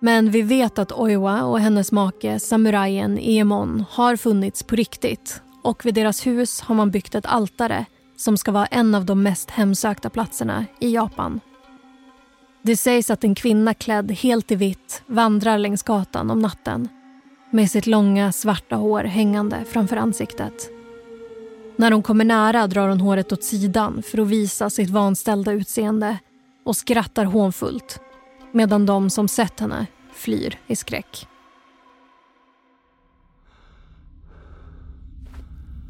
Men 0.00 0.30
vi 0.30 0.42
vet 0.42 0.78
att 0.78 0.92
Oiwa 0.92 1.42
och 1.42 1.60
hennes 1.60 1.92
make, 1.92 2.38
samurajen 2.38 3.18
Emon, 3.18 3.84
har 3.90 4.16
funnits 4.16 4.62
på 4.62 4.76
riktigt 4.76 5.42
och 5.62 5.86
vid 5.86 5.94
deras 5.94 6.26
hus 6.26 6.60
har 6.60 6.74
man 6.74 6.90
byggt 6.90 7.14
ett 7.14 7.26
altare 7.26 7.86
som 8.16 8.36
ska 8.36 8.52
vara 8.52 8.66
en 8.66 8.94
av 8.94 9.04
de 9.04 9.22
mest 9.22 9.50
hemsökta 9.50 10.10
platserna 10.10 10.64
i 10.80 10.94
Japan. 10.94 11.40
Det 12.62 12.76
sägs 12.76 13.10
att 13.10 13.24
en 13.24 13.34
kvinna 13.34 13.74
klädd 13.74 14.12
helt 14.12 14.50
i 14.50 14.54
vitt 14.54 15.02
vandrar 15.06 15.58
längs 15.58 15.82
gatan 15.82 16.30
om 16.30 16.38
natten 16.38 16.88
med 17.50 17.70
sitt 17.70 17.86
långa 17.86 18.32
svarta 18.32 18.76
hår 18.76 19.04
hängande 19.04 19.64
framför 19.68 19.96
ansiktet. 19.96 20.70
När 21.76 21.92
hon 21.92 22.02
kommer 22.02 22.24
nära 22.24 22.66
drar 22.66 22.88
hon 22.88 23.00
håret 23.00 23.32
åt 23.32 23.44
sidan 23.44 24.02
för 24.02 24.18
att 24.18 24.28
visa 24.28 24.70
sitt 24.70 24.90
vanställda 24.90 25.52
utseende 25.52 26.18
och 26.64 26.76
skrattar 26.76 27.24
hånfullt 27.24 28.00
medan 28.52 28.86
de 28.86 29.10
som 29.10 29.28
sett 29.28 29.60
henne 29.60 29.86
flyr 30.14 30.58
i 30.66 30.76
skräck. 30.76 31.26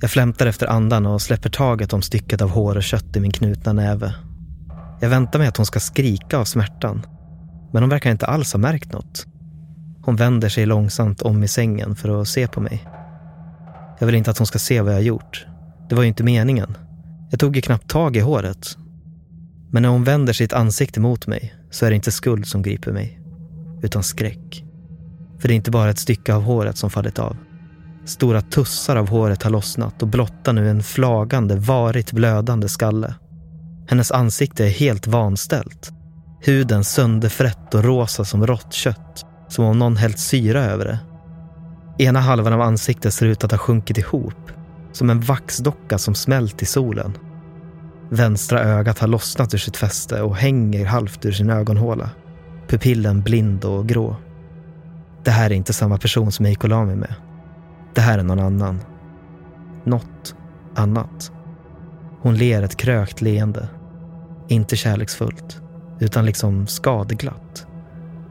Jag 0.01 0.11
flämtar 0.11 0.47
efter 0.47 0.67
andan 0.67 1.07
och 1.07 1.23
släpper 1.23 1.51
taget 1.51 1.93
om 1.93 2.03
stycket 2.03 2.43
av 2.43 2.51
hår 2.51 2.77
och 2.77 2.83
kött 2.83 3.17
i 3.17 3.21
min 3.21 3.33
knutna 3.33 3.73
näve. 3.73 4.15
Jag 5.01 5.09
väntar 5.09 5.39
mig 5.39 5.49
att 5.49 5.57
hon 5.57 5.67
ska 5.67 5.81
skrika 5.81 6.39
av 6.39 6.45
smärtan. 6.45 7.07
Men 7.73 7.83
hon 7.83 7.91
verkar 7.91 8.11
inte 8.11 8.27
alls 8.27 8.53
ha 8.53 8.59
märkt 8.59 8.93
något. 8.93 9.27
Hon 10.07 10.17
vänder 10.17 10.49
sig 10.49 10.67
långsamt 10.67 11.23
om 11.23 11.43
i 11.43 11.49
sängen 11.49 11.97
för 11.97 12.21
att 12.21 12.29
se 12.29 12.49
på 12.49 12.61
mig. 12.61 12.89
Jag 13.99 14.07
vill 14.07 14.15
inte 14.15 14.31
att 14.31 14.39
hon 14.39 14.47
ska 14.47 14.59
se 14.59 14.81
vad 14.81 14.95
jag 14.95 15.03
gjort. 15.03 15.47
Det 15.89 15.95
var 15.95 16.03
ju 16.03 16.09
inte 16.09 16.25
meningen. 16.25 16.77
Jag 17.31 17.41
tog 17.41 17.57
ju 17.57 17.63
knappt 17.63 17.91
tag 17.91 18.17
i 18.17 18.21
håret. 18.21 18.77
Men 19.71 19.83
när 19.83 19.89
hon 19.89 20.05
vänder 20.05 20.33
sitt 20.33 20.53
ansikte 20.53 21.01
mot 21.01 21.27
mig 21.27 21.55
så 21.71 21.87
är 21.87 21.91
det 21.91 21.97
inte 21.97 22.13
skuld 22.13 22.47
som 22.47 22.63
griper 22.63 22.93
mig, 22.93 23.21
utan 23.83 24.03
skräck. 24.03 24.65
För 25.39 25.49
det 25.49 25.55
är 25.55 25.57
inte 25.57 25.71
bara 25.71 25.91
ett 25.91 25.99
stycke 25.99 26.35
av 26.35 26.43
håret 26.43 26.77
som 26.77 26.91
fallit 26.91 27.19
av. 27.19 27.37
Stora 28.05 28.41
tussar 28.41 28.97
av 28.97 29.09
håret 29.09 29.43
har 29.43 29.51
lossnat 29.51 30.03
och 30.03 30.09
blottar 30.09 30.53
nu 30.53 30.71
en 30.71 30.83
flagande, 30.83 31.57
varigt 31.57 32.13
blödande 32.13 32.69
skalle. 32.69 33.15
Hennes 33.89 34.13
ansikte 34.13 34.65
är 34.65 34.71
helt 34.71 35.07
vanställt. 35.07 35.93
Huden 36.41 36.85
sönderfrätt 36.85 37.75
och 37.75 37.85
rosa 37.85 38.25
som 38.25 38.47
rått 38.47 38.73
kött. 38.73 39.27
Som 39.49 39.65
om 39.65 39.79
någon 39.79 39.97
hällt 39.97 40.19
syra 40.19 40.65
över 40.65 40.85
det. 40.85 40.99
Ena 42.05 42.21
halvan 42.21 42.53
av 42.53 42.61
ansiktet 42.61 43.15
ser 43.15 43.27
ut 43.27 43.45
att 43.45 43.51
ha 43.51 43.59
sjunkit 43.59 43.99
ihop. 43.99 44.51
Som 44.93 45.11
en 45.11 45.21
vaxdocka 45.21 45.99
som 45.99 46.15
smält 46.15 46.63
i 46.63 46.67
solen. 46.67 47.19
Vänstra 48.09 48.61
ögat 48.61 48.99
har 48.99 49.09
lossnat 49.09 49.55
ur 49.55 49.59
sitt 49.59 49.77
fäste 49.77 50.23
och 50.23 50.37
hänger 50.37 50.87
halvt 50.87 51.25
ur 51.25 51.33
sin 51.33 51.51
ögonhåla. 51.51 52.11
Pupillen 52.69 53.23
blind 53.23 53.65
och 53.65 53.89
grå. 53.89 54.17
Det 55.25 55.31
här 55.31 55.51
är 55.51 55.55
inte 55.55 55.73
samma 55.73 55.99
person 55.99 56.33
som 56.33 56.45
jag 56.45 56.51
gick 56.51 56.65
och 56.65 56.71
la 56.71 56.85
mig 56.85 56.97
med. 56.97 57.15
Det 57.95 58.01
här 58.01 58.19
är 58.19 58.23
någon 58.23 58.41
annan. 58.41 58.81
Något 59.85 60.35
annat. 60.75 61.33
Hon 62.23 62.37
ler 62.37 62.63
ett 62.63 62.77
krökt 62.77 63.21
leende. 63.21 63.69
Inte 64.49 64.77
kärleksfullt, 64.77 65.61
utan 66.01 66.27
liksom 66.27 66.67
skadeglatt. 66.67 67.66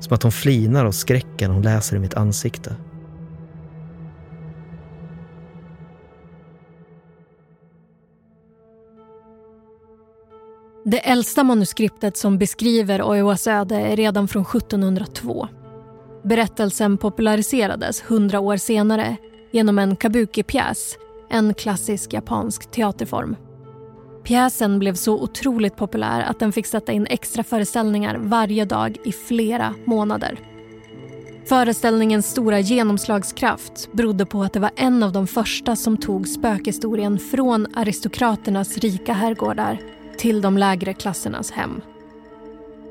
Som 0.06 0.16
att 0.16 0.24
hon 0.24 0.32
flinar 0.32 0.86
av 0.86 0.92
skräcken 0.92 1.52
hon 1.52 1.62
läser 1.62 1.96
i 1.96 2.00
mitt 2.00 2.14
ansikte. 2.14 2.76
Det 10.86 11.10
äldsta 11.10 11.44
manuskriptet 11.44 12.18
som 12.18 12.38
beskriver 12.38 13.04
Oiwas 13.04 13.48
öde 13.48 13.76
är 13.76 13.96
redan 13.96 14.28
från 14.28 14.44
1702. 14.44 15.48
Berättelsen 16.24 16.98
populariserades 16.98 18.02
hundra 18.02 18.40
år 18.40 18.58
senare 18.58 19.18
genom 19.52 19.80
en 19.80 19.96
kabuki-pjäs, 19.96 20.98
en 21.30 21.54
klassisk 21.54 22.14
japansk 22.14 22.72
teaterform. 22.72 23.36
Pjäsen 24.26 24.80
blev 24.80 24.94
så 24.94 25.14
otroligt 25.14 25.76
populär 25.76 26.22
att 26.22 26.40
den 26.40 26.52
fick 26.52 26.66
sätta 26.66 26.92
in 26.92 27.08
extra 27.10 27.44
föreställningar 27.44 28.18
varje 28.18 28.66
dag 28.66 28.98
i 29.06 29.12
flera 29.12 29.74
månader. 29.86 30.40
Föreställningens 31.46 32.32
stora 32.32 32.60
genomslagskraft 32.60 33.90
berodde 33.92 34.26
på 34.26 34.44
att 34.44 34.54
det 34.54 34.60
var 34.60 34.72
en 34.76 35.04
av 35.04 35.12
de 35.12 35.28
första 35.28 35.76
som 35.76 35.98
tog 35.98 36.28
spökhistorien 36.28 37.20
från 37.20 37.68
aristokraternas 37.76 38.78
rika 38.78 39.14
herrgårdar 39.14 39.80
till 40.18 40.42
de 40.42 40.58
lägre 40.58 40.94
klassernas 40.94 41.52
hem. 41.52 41.82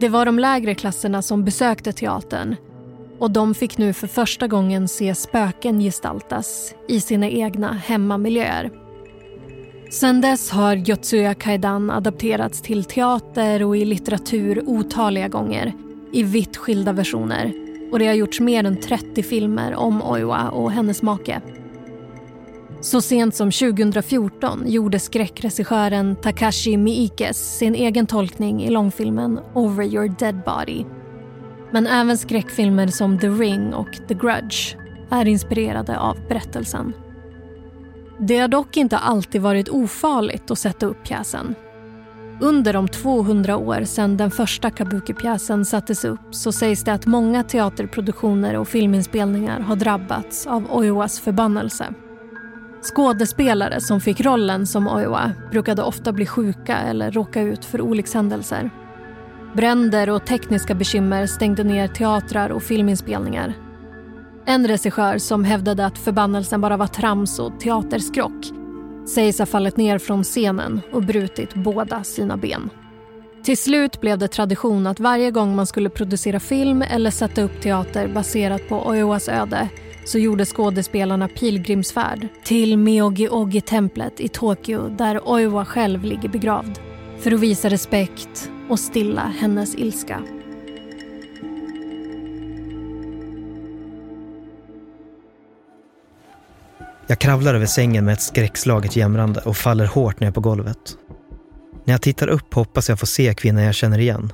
Det 0.00 0.08
var 0.08 0.26
de 0.26 0.38
lägre 0.38 0.74
klasserna 0.74 1.22
som 1.22 1.44
besökte 1.44 1.92
teatern 1.92 2.56
och 3.18 3.30
de 3.30 3.54
fick 3.54 3.78
nu 3.78 3.92
för 3.92 4.06
första 4.06 4.46
gången 4.46 4.88
se 4.88 5.14
spöken 5.14 5.80
gestaltas 5.80 6.74
i 6.88 7.00
sina 7.00 7.28
egna 7.28 7.72
hemmamiljöer. 7.72 8.83
Sedan 9.94 10.20
dess 10.20 10.50
har 10.50 10.90
Yotsuya 10.90 11.34
Kaidan 11.34 11.90
adapterats 11.90 12.62
till 12.62 12.84
teater 12.84 13.62
och 13.62 13.76
i 13.76 13.84
litteratur 13.84 14.62
otaliga 14.66 15.28
gånger 15.28 15.72
i 16.12 16.22
vitt 16.22 16.56
skilda 16.56 16.92
versioner 16.92 17.52
och 17.92 17.98
det 17.98 18.06
har 18.06 18.14
gjorts 18.14 18.40
mer 18.40 18.64
än 18.64 18.80
30 18.80 19.22
filmer 19.22 19.74
om 19.74 20.02
Oiwa 20.02 20.48
och 20.48 20.72
hennes 20.72 21.02
make. 21.02 21.40
Så 22.80 23.00
sent 23.00 23.34
som 23.34 23.50
2014 23.50 24.62
gjorde 24.66 24.98
skräckregissören 24.98 26.16
Takashi 26.16 26.76
Miikes 26.76 27.58
sin 27.58 27.74
egen 27.74 28.06
tolkning 28.06 28.62
i 28.64 28.70
långfilmen 28.70 29.40
Over 29.54 29.84
your 29.84 30.08
dead 30.18 30.40
body. 30.44 30.84
Men 31.70 31.86
även 31.86 32.18
skräckfilmer 32.18 32.86
som 32.86 33.18
The 33.18 33.28
Ring 33.28 33.74
och 33.74 33.98
The 34.08 34.14
Grudge 34.14 34.76
är 35.10 35.28
inspirerade 35.28 35.98
av 35.98 36.16
berättelsen. 36.28 36.92
Det 38.18 38.38
har 38.38 38.48
dock 38.48 38.76
inte 38.76 38.98
alltid 38.98 39.42
varit 39.42 39.68
ofarligt 39.68 40.50
att 40.50 40.58
sätta 40.58 40.86
upp 40.86 41.04
pjäsen. 41.04 41.54
Under 42.40 42.72
de 42.72 42.88
200 42.88 43.56
år 43.56 43.84
sedan 43.84 44.16
den 44.16 44.30
första 44.30 44.70
kabuki-pjäsen 44.70 45.64
sattes 45.64 46.04
upp 46.04 46.20
så 46.34 46.52
sägs 46.52 46.84
det 46.84 46.92
att 46.92 47.06
många 47.06 47.42
teaterproduktioner 47.42 48.56
och 48.56 48.68
filminspelningar 48.68 49.60
har 49.60 49.76
drabbats 49.76 50.46
av 50.46 50.72
Oiwas 50.72 51.20
förbannelse. 51.20 51.86
Skådespelare 52.82 53.80
som 53.80 54.00
fick 54.00 54.20
rollen 54.20 54.66
som 54.66 54.88
Oiwa 54.88 55.32
brukade 55.50 55.82
ofta 55.82 56.12
bli 56.12 56.26
sjuka 56.26 56.76
eller 56.76 57.10
råka 57.10 57.42
ut 57.42 57.64
för 57.64 57.80
olyckshändelser. 57.80 58.70
Bränder 59.54 60.10
och 60.10 60.26
tekniska 60.26 60.74
bekymmer 60.74 61.26
stängde 61.26 61.64
ner 61.64 61.88
teatrar 61.88 62.50
och 62.50 62.62
filminspelningar. 62.62 63.54
En 64.46 64.68
regissör 64.68 65.18
som 65.18 65.44
hävdade 65.44 65.86
att 65.86 65.98
förbannelsen 65.98 66.60
bara 66.60 66.76
var 66.76 66.86
trams 66.86 67.38
och 67.38 67.60
teaterskrock 67.60 68.44
sägs 69.08 69.38
ha 69.38 69.46
fallit 69.46 69.76
ner 69.76 69.98
från 69.98 70.24
scenen 70.24 70.80
och 70.92 71.02
brutit 71.02 71.54
båda 71.54 72.04
sina 72.04 72.36
ben. 72.36 72.70
Till 73.44 73.58
slut 73.58 74.00
blev 74.00 74.18
det 74.18 74.28
tradition 74.28 74.86
att 74.86 75.00
varje 75.00 75.30
gång 75.30 75.56
man 75.56 75.66
skulle 75.66 75.90
producera 75.90 76.40
film 76.40 76.82
eller 76.82 77.10
sätta 77.10 77.42
upp 77.42 77.60
teater 77.60 78.08
baserat 78.08 78.68
på 78.68 78.86
Oiwas 78.86 79.28
öde 79.28 79.68
så 80.04 80.18
gjorde 80.18 80.44
skådespelarna 80.44 81.28
pilgrimsfärd 81.28 82.28
till 82.44 82.76
Meogi-Ogi-templet 82.76 84.20
i 84.20 84.28
Tokyo 84.28 84.88
där 84.88 85.28
Oiwa 85.28 85.64
själv 85.64 86.04
ligger 86.04 86.28
begravd 86.28 86.78
för 87.20 87.32
att 87.32 87.40
visa 87.40 87.68
respekt 87.68 88.50
och 88.68 88.80
stilla 88.80 89.32
hennes 89.38 89.74
ilska. 89.74 90.22
Jag 97.06 97.18
kravlar 97.18 97.54
över 97.54 97.66
sängen 97.66 98.04
med 98.04 98.12
ett 98.12 98.22
skräckslaget 98.22 98.96
jämrande 98.96 99.40
och 99.40 99.56
faller 99.56 99.86
hårt 99.86 100.20
ner 100.20 100.30
på 100.30 100.40
golvet. 100.40 100.96
När 101.84 101.94
jag 101.94 102.02
tittar 102.02 102.28
upp 102.28 102.54
hoppas 102.54 102.88
jag 102.88 103.00
få 103.00 103.06
se 103.06 103.34
kvinnan 103.34 103.64
jag 103.64 103.74
känner 103.74 103.98
igen. 103.98 104.32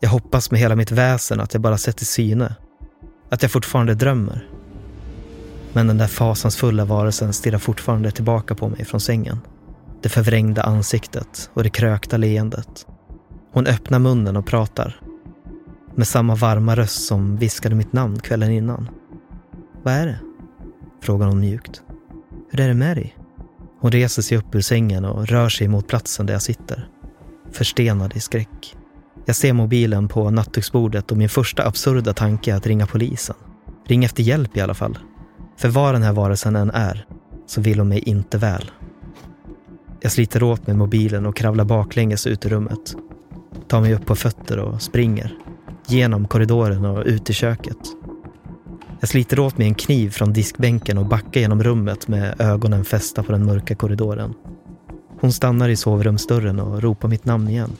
Jag 0.00 0.10
hoppas 0.10 0.50
med 0.50 0.60
hela 0.60 0.76
mitt 0.76 0.90
väsen 0.90 1.40
att 1.40 1.54
jag 1.54 1.62
bara 1.62 1.78
sett 1.78 2.02
i 2.02 2.04
syne. 2.04 2.54
Att 3.30 3.42
jag 3.42 3.50
fortfarande 3.50 3.94
drömmer. 3.94 4.48
Men 5.72 5.86
den 5.86 5.98
där 5.98 6.06
fasansfulla 6.06 6.84
varelsen 6.84 7.32
stirrar 7.32 7.58
fortfarande 7.58 8.10
tillbaka 8.10 8.54
på 8.54 8.68
mig 8.68 8.84
från 8.84 9.00
sängen. 9.00 9.40
Det 10.02 10.08
förvrängda 10.08 10.62
ansiktet 10.62 11.50
och 11.54 11.62
det 11.62 11.70
krökta 11.70 12.16
leendet. 12.16 12.86
Hon 13.52 13.66
öppnar 13.66 13.98
munnen 13.98 14.36
och 14.36 14.46
pratar. 14.46 15.00
Med 15.94 16.08
samma 16.08 16.34
varma 16.34 16.76
röst 16.76 17.06
som 17.06 17.36
viskade 17.36 17.74
mitt 17.74 17.92
namn 17.92 18.20
kvällen 18.20 18.50
innan. 18.50 18.88
Vad 19.82 19.94
är 19.94 20.06
det? 20.06 20.18
Frågar 21.02 21.26
hon 21.26 21.40
mjukt. 21.40 21.82
Hur 22.50 22.60
är 22.60 22.68
det 22.68 22.74
med 22.74 22.96
dig? 22.96 23.16
Hon 23.80 23.92
reser 23.92 24.22
sig 24.22 24.38
upp 24.38 24.54
ur 24.54 24.60
sängen 24.60 25.04
och 25.04 25.26
rör 25.26 25.48
sig 25.48 25.68
mot 25.68 25.88
platsen 25.88 26.26
där 26.26 26.32
jag 26.32 26.42
sitter. 26.42 26.88
Förstenad 27.52 28.16
i 28.16 28.20
skräck. 28.20 28.76
Jag 29.26 29.36
ser 29.36 29.52
mobilen 29.52 30.08
på 30.08 30.30
nattduksbordet 30.30 31.10
och 31.10 31.18
min 31.18 31.28
första 31.28 31.66
absurda 31.66 32.12
tanke 32.12 32.52
är 32.52 32.56
att 32.56 32.66
ringa 32.66 32.86
polisen. 32.86 33.36
Ring 33.86 34.04
efter 34.04 34.22
hjälp 34.22 34.56
i 34.56 34.60
alla 34.60 34.74
fall. 34.74 34.98
För 35.56 35.68
vad 35.68 35.94
den 35.94 36.02
här 36.02 36.12
varelsen 36.12 36.56
än 36.56 36.70
är, 36.70 37.06
så 37.46 37.60
vill 37.60 37.78
hon 37.78 37.88
mig 37.88 37.98
inte 37.98 38.38
väl. 38.38 38.70
Jag 40.00 40.12
sliter 40.12 40.42
åt 40.42 40.66
mig 40.66 40.76
mobilen 40.76 41.26
och 41.26 41.36
kravlar 41.36 41.64
baklänges 41.64 42.26
ut 42.26 42.46
ur 42.46 42.50
rummet. 42.50 42.96
Tar 43.68 43.80
mig 43.80 43.94
upp 43.94 44.06
på 44.06 44.16
fötter 44.16 44.58
och 44.58 44.82
springer. 44.82 45.34
Genom 45.86 46.28
korridoren 46.28 46.84
och 46.84 47.04
ut 47.06 47.30
i 47.30 47.32
köket. 47.32 47.78
Jag 49.00 49.08
sliter 49.08 49.38
åt 49.38 49.58
mig 49.58 49.66
en 49.66 49.74
kniv 49.74 50.10
från 50.10 50.32
diskbänken 50.32 50.98
och 50.98 51.06
backar 51.06 51.40
genom 51.40 51.62
rummet 51.62 52.08
med 52.08 52.40
ögonen 52.40 52.84
fästa 52.84 53.22
på 53.22 53.32
den 53.32 53.46
mörka 53.46 53.74
korridoren. 53.74 54.34
Hon 55.20 55.32
stannar 55.32 55.68
i 55.68 55.76
sovrumsdörren 55.76 56.60
och 56.60 56.82
ropar 56.82 57.08
mitt 57.08 57.24
namn 57.24 57.48
igen. 57.48 57.76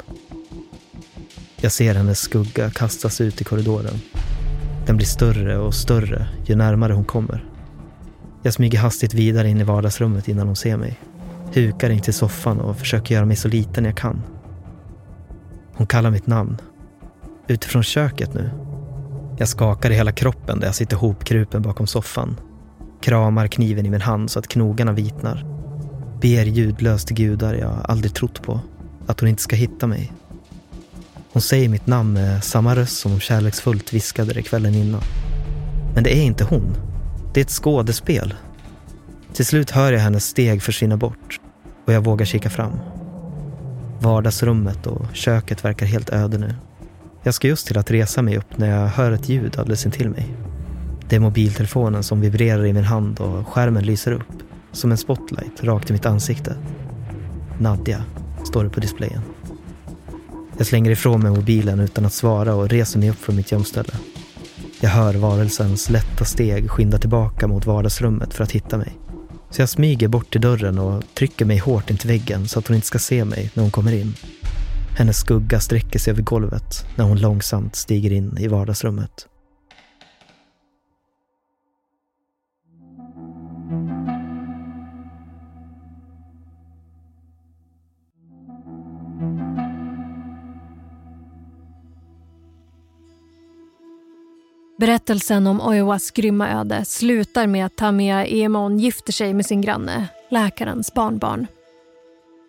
Jag 1.57 1.73
ser 1.73 1.95
hennes 1.95 2.19
skugga 2.19 2.71
kastas 2.71 3.21
ut 3.21 3.41
i 3.41 3.45
korridoren. 3.45 3.95
Den 4.87 4.97
blir 4.97 5.07
större 5.07 5.59
och 5.59 5.75
större 5.75 6.29
ju 6.47 6.57
närmare 6.57 6.93
hon 6.93 7.05
kommer. 7.05 7.45
Jag 8.43 8.55
smyger 8.55 8.79
hastigt 8.79 9.15
vidare 9.15 9.49
in 9.49 9.61
i 9.61 9.65
vardagsrummet 9.65 10.29
innan 10.29 10.47
hon 10.47 10.57
ser 10.57 10.77
mig. 10.77 11.01
Hukar 11.55 11.91
in 11.91 12.01
till 12.01 12.15
soffan 12.15 12.61
och 12.61 12.77
försöker 12.77 13.15
göra 13.15 13.27
mig 13.27 13.37
så 13.37 13.49
liten 13.49 13.85
jag 13.85 13.97
kan. 13.97 14.23
Hon 15.75 15.87
kallar 15.87 16.11
mitt 16.11 16.27
namn. 16.27 16.57
Utifrån 17.47 17.83
köket 17.83 18.35
nu. 18.35 18.51
Jag 19.41 19.49
skakar 19.49 19.91
i 19.91 19.95
hela 19.95 20.13
kroppen 20.13 20.61
där 20.61 20.67
jag 20.67 20.75
sitter 20.75 20.97
hopkrupen 20.97 21.63
bakom 21.63 21.87
soffan. 21.87 22.41
Kramar 23.01 23.47
kniven 23.47 23.87
i 23.87 23.91
min 23.91 24.01
hand 24.01 24.31
så 24.31 24.39
att 24.39 24.49
knogarna 24.49 24.93
vitnar. 24.93 25.45
Ber 26.21 26.45
ljudlöst 26.45 27.07
till 27.07 27.17
gudar 27.17 27.55
jag 27.55 27.81
aldrig 27.85 28.15
trott 28.15 28.43
på. 28.43 28.61
Att 29.07 29.21
hon 29.21 29.29
inte 29.29 29.43
ska 29.43 29.57
hitta 29.57 29.87
mig. 29.87 30.13
Hon 31.33 31.43
säger 31.43 31.69
mitt 31.69 31.87
namn 31.87 32.13
med 32.13 32.45
samma 32.45 32.77
röst 32.77 32.99
som 32.99 33.11
hon 33.11 33.21
kärleksfullt 33.21 33.93
viskade 33.93 34.33
det 34.33 34.43
kvällen 34.43 34.75
innan. 34.75 35.03
Men 35.95 36.05
det 36.05 36.19
är 36.19 36.23
inte 36.23 36.45
hon. 36.45 36.77
Det 37.35 37.41
är 37.41 37.45
ett 37.45 37.51
skådespel. 37.51 38.35
Till 39.33 39.47
slut 39.47 39.71
hör 39.71 39.93
jag 39.93 40.01
hennes 40.01 40.27
steg 40.27 40.63
försvinna 40.63 40.97
bort 40.97 41.41
och 41.87 41.93
jag 41.93 42.05
vågar 42.05 42.27
kika 42.27 42.51
fram. 42.51 42.73
Vardagsrummet 44.01 44.87
och 44.87 45.07
köket 45.13 45.65
verkar 45.65 45.87
helt 45.87 46.11
öde 46.11 46.39
nu. 46.39 46.55
Jag 47.23 47.35
ska 47.35 47.49
just 47.49 47.67
till 47.67 47.79
att 47.79 47.91
resa 47.91 48.23
mig 48.23 48.37
upp 48.39 48.59
när 48.59 48.81
jag 48.81 48.89
hör 48.89 49.13
ett 49.13 49.29
ljud 49.29 49.59
alldeles 49.59 49.87
intill 49.87 50.11
mig. 50.11 50.35
Det 51.09 51.17
är 51.17 51.21
mobiltelefonen 51.21 52.03
som 52.03 52.21
vibrerar 52.21 52.67
i 52.67 52.73
min 52.73 52.85
hand 52.85 53.21
och 53.21 53.49
skärmen 53.49 53.85
lyser 53.85 54.13
upp 54.13 54.43
som 54.73 54.91
en 54.91 54.99
spotlight 54.99 55.65
rakt 55.65 55.91
i 55.91 55.93
mitt 55.93 56.07
ansikte. 56.07 56.57
Nadja, 57.59 58.05
står 58.45 58.65
det 58.65 58.71
på 58.71 58.81
displayen. 58.81 59.23
Jag 60.59 60.67
slänger 60.67 60.91
ifrån 60.91 61.23
mig 61.23 61.31
mobilen 61.31 61.81
utan 61.81 62.05
att 62.05 62.13
svara 62.13 62.55
och 62.55 62.69
reser 62.69 62.99
mig 62.99 63.11
upp 63.11 63.19
från 63.19 63.37
mitt 63.37 63.53
gömställe. 63.53 63.93
Jag 64.81 64.91
hör 64.91 65.15
varelsens 65.15 65.91
lätta 65.91 66.25
steg 66.25 66.71
skynda 66.71 66.99
tillbaka 66.99 67.47
mot 67.47 67.67
vardagsrummet 67.67 68.35
för 68.35 68.45
att 68.45 68.53
hitta 68.53 68.79
mig. 68.79 68.99
Så 69.51 69.63
jag 69.63 69.69
smyger 69.69 70.09
bort 70.09 70.31
till 70.31 70.41
dörren 70.41 70.79
och 70.79 71.03
trycker 71.15 71.45
mig 71.45 71.59
hårt 71.59 71.91
intill 71.91 72.09
väggen 72.11 72.49
så 72.49 72.59
att 72.59 72.67
hon 72.67 72.75
inte 72.75 72.87
ska 72.87 72.99
se 72.99 73.25
mig 73.25 73.51
när 73.55 73.63
hon 73.63 73.71
kommer 73.71 73.93
in. 73.93 74.15
Hennes 75.01 75.21
skugga 75.21 75.61
sträcker 75.61 75.99
sig 75.99 76.11
över 76.11 76.23
golvet 76.23 76.87
när 76.97 77.05
hon 77.05 77.21
långsamt 77.21 77.77
stiger 77.77 78.13
in 78.13 78.39
i 78.39 78.49
vardagsrummet. 78.49 79.29
Berättelsen 94.79 95.47
om 95.47 95.61
Oiwas 95.61 96.11
grymma 96.11 96.49
öde 96.51 96.85
slutar 96.85 97.47
med 97.47 97.67
att 97.67 97.77
Tamia 97.77 98.27
Emon 98.27 98.79
gifter 98.79 99.13
sig 99.13 99.35
med 99.35 99.47
sin 99.47 99.61
granne, 99.61 100.09
läkarens 100.31 100.95
barnbarn. 100.95 101.47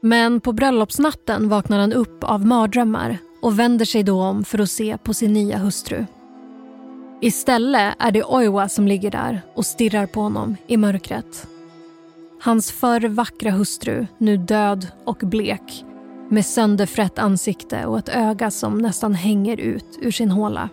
Men 0.02 0.42
på 0.42 0.54
bröllopsnatten 0.54 1.50
vaknar 1.50 1.80
han 1.80 1.94
upp 1.94 2.24
av 2.24 2.46
mardrömmar 2.46 3.18
och 3.42 3.60
vänder 3.60 3.86
sig 3.86 4.04
då 4.04 4.22
om 4.22 4.44
för 4.44 4.60
att 4.60 4.70
se 4.70 4.98
på 4.98 5.14
sin 5.14 5.34
nya 5.34 5.58
hustru. 5.58 6.06
Istället 7.22 7.96
är 8.00 8.12
det 8.12 8.24
Oiwa 8.24 8.70
som 8.70 8.88
ligger 8.88 9.12
där 9.12 9.42
och 9.56 9.66
stirrar 9.66 10.06
på 10.06 10.22
honom 10.22 10.56
i 10.68 10.78
mörkret. 10.78 11.48
Hans 12.42 12.72
förr 12.72 13.08
vackra 13.08 13.52
hustru, 13.52 14.08
nu 14.18 14.38
död 14.38 14.88
och 15.06 15.18
blek 15.18 15.86
med 16.30 16.46
sönderfrätt 16.46 17.20
ansikte 17.20 17.86
och 17.86 18.00
ett 18.00 18.10
öga 18.10 18.52
som 18.52 18.78
nästan 18.78 19.14
hänger 19.14 19.58
ut 19.58 20.00
ur 20.02 20.12
sin 20.12 20.32
håla. 20.32 20.70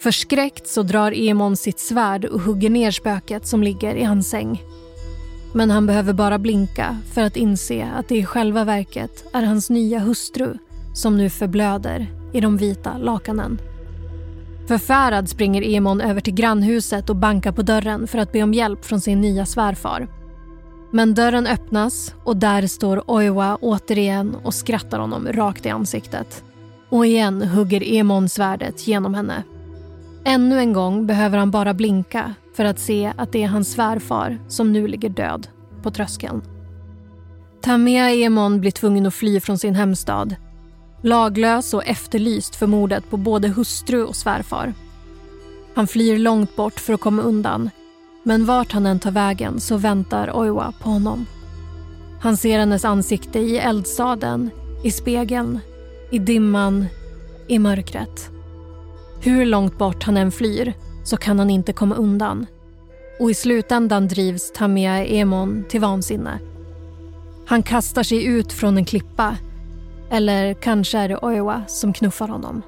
Förskräckt 0.00 0.66
så 0.66 0.82
drar 0.82 1.12
Emon 1.16 1.56
sitt 1.56 1.80
svärd 1.80 2.24
och 2.24 2.40
hugger 2.40 2.70
ner 2.70 2.90
spöket 2.90 3.46
som 3.46 3.62
ligger 3.62 3.94
i 3.94 4.04
hans 4.04 4.30
säng. 4.30 4.62
Men 5.54 5.70
han 5.70 5.86
behöver 5.86 6.12
bara 6.12 6.38
blinka 6.38 6.98
för 7.12 7.22
att 7.22 7.36
inse 7.36 7.88
att 7.96 8.08
det 8.08 8.16
i 8.16 8.24
själva 8.24 8.64
verket 8.64 9.24
är 9.32 9.42
hans 9.42 9.70
nya 9.70 9.98
hustru 9.98 10.58
som 10.94 11.16
nu 11.16 11.30
förblöder 11.30 12.06
i 12.32 12.40
de 12.40 12.56
vita 12.56 12.98
lakanen. 12.98 13.58
Förfärad 14.68 15.28
springer 15.28 15.62
Emon 15.62 16.00
över 16.00 16.20
till 16.20 16.34
grannhuset 16.34 17.10
och 17.10 17.16
bankar 17.16 17.52
på 17.52 17.62
dörren 17.62 18.06
för 18.06 18.18
att 18.18 18.32
be 18.32 18.42
om 18.42 18.54
hjälp 18.54 18.84
från 18.84 19.00
sin 19.00 19.20
nya 19.20 19.46
svärfar. 19.46 20.08
Men 20.90 21.14
dörren 21.14 21.46
öppnas 21.46 22.14
och 22.24 22.36
där 22.36 22.66
står 22.66 23.10
Oiwa 23.10 23.58
återigen 23.60 24.36
och 24.42 24.54
skrattar 24.54 24.98
honom 24.98 25.28
rakt 25.32 25.66
i 25.66 25.68
ansiktet. 25.68 26.44
Och 26.88 27.06
igen 27.06 27.42
hugger 27.42 27.92
Emon 27.92 28.28
svärdet 28.28 28.88
genom 28.88 29.14
henne. 29.14 29.42
Ännu 30.24 30.58
en 30.58 30.72
gång 30.72 31.06
behöver 31.06 31.38
han 31.38 31.50
bara 31.50 31.74
blinka 31.74 32.34
för 32.54 32.64
att 32.64 32.78
se 32.78 33.12
att 33.16 33.32
det 33.32 33.42
är 33.42 33.48
hans 33.48 33.72
svärfar 33.72 34.38
som 34.48 34.72
nu 34.72 34.88
ligger 34.88 35.08
död 35.08 35.48
på 35.82 35.90
tröskeln. 35.90 36.42
Tamea 37.62 38.10
Emon 38.10 38.60
blir 38.60 38.70
tvungen 38.70 39.06
att 39.06 39.14
fly 39.14 39.40
från 39.40 39.58
sin 39.58 39.74
hemstad. 39.74 40.36
Laglös 41.02 41.74
och 41.74 41.86
efterlyst 41.86 42.56
för 42.56 42.66
mordet 42.66 43.10
på 43.10 43.16
både 43.16 43.48
hustru 43.48 44.04
och 44.04 44.16
svärfar. 44.16 44.74
Han 45.74 45.86
flyr 45.86 46.18
långt 46.18 46.56
bort 46.56 46.80
för 46.80 46.92
att 46.92 47.00
komma 47.00 47.22
undan 47.22 47.70
men 48.22 48.44
vart 48.44 48.72
han 48.72 48.86
än 48.86 48.98
tar 48.98 49.10
vägen 49.10 49.60
så 49.60 49.76
väntar 49.76 50.36
Oiwa 50.36 50.72
på 50.82 50.90
honom. 50.90 51.26
Han 52.20 52.36
ser 52.36 52.58
hennes 52.58 52.84
ansikte 52.84 53.38
i 53.38 53.58
eldstaden, 53.58 54.50
i 54.84 54.90
spegeln, 54.90 55.60
i 56.10 56.18
dimman, 56.18 56.86
i 57.48 57.58
mörkret. 57.58 58.30
Hur 59.20 59.46
långt 59.46 59.78
bort 59.78 60.02
han 60.02 60.16
än 60.16 60.32
flyr 60.32 60.74
så 61.04 61.16
kan 61.16 61.38
han 61.38 61.50
inte 61.50 61.72
komma 61.72 61.94
undan. 61.94 62.46
Och 63.20 63.30
i 63.30 63.34
slutändan 63.34 64.08
drivs 64.08 64.52
Tamia 64.52 65.04
Emon 65.04 65.64
till 65.68 65.80
vansinne. 65.80 66.38
Han 67.46 67.62
kastar 67.62 68.02
sig 68.02 68.24
ut 68.24 68.52
från 68.52 68.76
en 68.76 68.84
klippa. 68.84 69.36
Eller 70.10 70.54
kanske 70.54 70.98
är 70.98 71.08
det 71.08 71.18
Oiwa 71.18 71.62
som 71.68 71.92
knuffar 71.92 72.28
honom. 72.28 72.62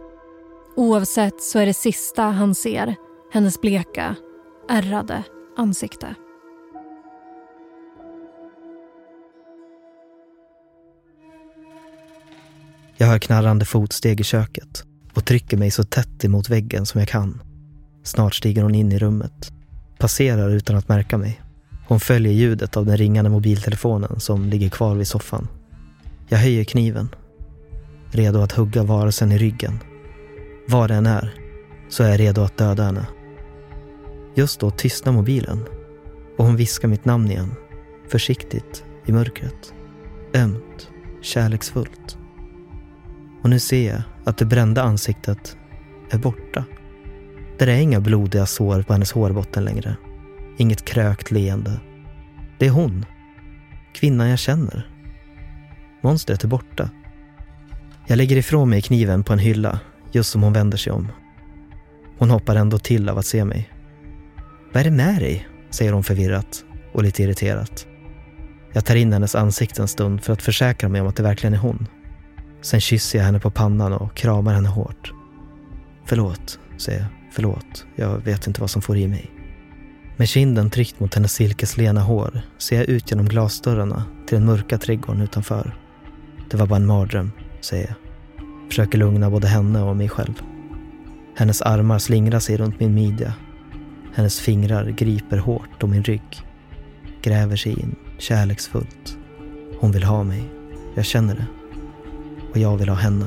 Oavsett 0.77 1.43
så 1.43 1.59
är 1.59 1.67
det 1.67 1.75
sista 1.75 2.23
han 2.23 2.55
ser 2.55 2.95
hennes 3.33 3.61
bleka, 3.61 4.17
ärrade 4.69 5.23
ansikte. 5.57 6.15
Jag 12.97 13.07
hör 13.07 13.19
knarrande 13.19 13.65
fotsteg 13.65 14.21
i 14.21 14.25
köket 14.25 14.85
och 15.15 15.25
trycker 15.25 15.57
mig 15.57 15.71
så 15.71 15.85
tätt 15.85 16.25
emot 16.25 16.49
väggen 16.49 16.87
som 16.87 17.01
jag 17.01 17.09
kan. 17.09 17.43
Snart 18.05 18.35
stiger 18.35 18.63
hon 18.63 18.75
in 18.75 18.93
i 18.93 18.99
rummet. 18.99 19.53
Passerar 19.99 20.51
utan 20.51 20.77
att 20.77 20.89
märka 20.89 21.19
mig. 21.19 21.41
Hon 21.87 22.01
följer 22.01 22.33
ljudet 22.33 22.77
av 22.77 22.87
den 22.87 22.97
ringande 22.97 23.31
mobiltelefonen 23.31 24.21
som 24.21 24.45
ligger 24.45 24.69
kvar 24.69 24.95
vid 24.95 25.09
soffan. 25.09 25.49
Jag 26.29 26.39
höjer 26.39 26.65
kniven. 26.65 27.09
Redo 28.11 28.41
att 28.41 28.53
hugga 28.53 28.83
varelsen 28.83 29.33
i 29.33 29.39
ryggen. 29.39 29.79
Vad 30.69 30.91
det 30.91 30.95
än 30.95 31.07
är, 31.07 31.35
så 31.89 32.03
är 32.03 32.09
jag 32.09 32.21
redo 32.21 32.43
att 32.43 32.59
döda 32.59 32.85
henne. 32.85 33.07
Just 34.35 34.61
då 34.61 34.71
tystnar 34.71 35.13
mobilen 35.13 35.65
och 36.39 36.45
hon 36.45 36.57
viskar 36.57 36.89
mitt 36.89 37.05
namn 37.05 37.31
igen. 37.31 37.55
Försiktigt 38.09 38.85
i 39.07 39.13
mörkret. 39.13 39.75
Ömt, 40.35 40.89
kärleksfullt. 41.23 42.19
Och 43.43 43.51
nu 43.51 43.59
ser 43.59 43.93
jag 43.93 44.03
att 44.25 44.39
det 44.39 44.45
brända 44.45 44.83
ansiktet 44.83 45.57
är 46.11 46.19
borta. 46.19 46.65
Där 47.59 47.67
är 47.67 47.77
inga 47.77 48.01
blodiga 48.01 48.47
sår 48.47 48.83
på 48.83 48.93
hennes 48.93 49.13
hårbotten 49.13 49.65
längre. 49.65 49.97
Inget 50.59 50.85
krökt 50.85 51.31
leende. 51.31 51.81
Det 52.59 52.67
är 52.67 52.71
hon. 52.71 53.07
Kvinnan 53.95 54.29
jag 54.29 54.39
känner. 54.39 54.89
Monstret 56.03 56.45
är 56.45 56.49
borta. 56.49 56.91
Jag 58.07 58.17
lägger 58.17 58.37
ifrån 58.37 58.71
mig 58.71 58.83
kniven 58.83 59.25
på 59.25 59.33
en 59.33 59.39
hylla 59.39 59.81
just 60.13 60.31
som 60.31 60.43
hon 60.43 60.53
vänder 60.53 60.79
sig 60.79 60.93
om. 60.93 61.09
Hon 62.19 62.31
hoppar 62.31 62.57
ändå 62.57 62.79
till 62.79 63.09
av 63.09 63.19
att 63.19 63.27
se 63.27 63.45
mig. 63.45 63.71
Vad 64.73 64.81
är 64.81 64.85
det 64.85 64.97
med 64.97 65.21
dig? 65.21 65.49
säger 65.71 65.93
hon 65.93 66.05
förvirrat 66.05 66.65
och 66.93 67.03
lite 67.03 67.23
irriterat. 67.23 67.87
Jag 68.73 68.85
tar 68.85 68.97
in 68.97 69.13
hennes 69.13 69.35
ansikte 69.35 69.83
en 69.83 69.89
stund 69.89 70.25
för 70.25 70.33
att 70.33 70.43
försäkra 70.43 70.89
mig 70.89 71.01
om 71.01 71.07
att 71.07 71.17
det 71.17 71.23
verkligen 71.23 71.55
är 71.55 71.59
hon. 71.59 71.89
Sen 72.63 72.81
kysser 72.81 73.19
jag 73.19 73.27
henne 73.27 73.41
på 73.41 73.51
pannan 73.51 73.93
och 73.93 74.15
kramar 74.15 74.55
henne 74.55 74.69
hårt. 74.69 75.13
Förlåt, 76.07 76.59
säger 76.79 77.01
jag. 77.01 77.24
Förlåt. 77.35 77.87
Jag 77.97 78.19
vet 78.19 78.47
inte 78.47 78.61
vad 78.61 78.71
som 78.71 78.83
får 78.83 78.97
i 78.97 79.09
mig. 79.09 79.31
Med 80.17 80.29
kinden 80.29 80.71
tryckt 80.71 81.01
mot 81.01 81.15
hennes 81.15 81.33
silkeslena 81.33 82.01
hår 82.01 82.41
ser 82.59 82.77
jag 82.77 82.85
ut 82.85 83.11
genom 83.11 83.27
glasdörrarna 83.27 84.05
till 84.27 84.37
den 84.37 84.47
mörka 84.47 84.79
trädgården 84.79 85.23
utanför. 85.23 85.77
Det 86.51 86.57
var 86.57 86.67
bara 86.67 86.77
en 86.77 86.87
mardröm, 86.87 87.33
säger 87.61 87.87
jag. 87.87 87.97
Försöker 88.69 88.99
lugna 88.99 89.31
både 89.31 89.47
henne 89.47 89.83
och 89.83 89.97
mig 89.97 90.09
själv. 90.09 90.43
Hennes 91.37 91.63
armar 91.63 91.99
slingrar 91.99 92.41
sig 92.41 92.57
runt 92.57 92.81
min 92.81 92.95
midja 92.95 93.35
hennes 94.15 94.41
fingrar 94.41 94.91
griper 94.91 95.37
hårt 95.37 95.83
om 95.83 95.91
min 95.91 96.03
rygg. 96.03 96.47
Gräver 97.23 97.57
sig 97.57 97.73
in 97.73 97.97
kärleksfullt. 98.19 99.19
Hon 99.81 99.93
vill 99.93 100.05
ha 100.05 100.25
mig. 100.25 100.51
Jag 100.95 101.05
känner 101.05 101.35
det. 101.35 101.47
Och 102.51 102.59
jag 102.59 102.77
vill 102.77 102.89
ha 102.89 102.97
henne. 102.97 103.27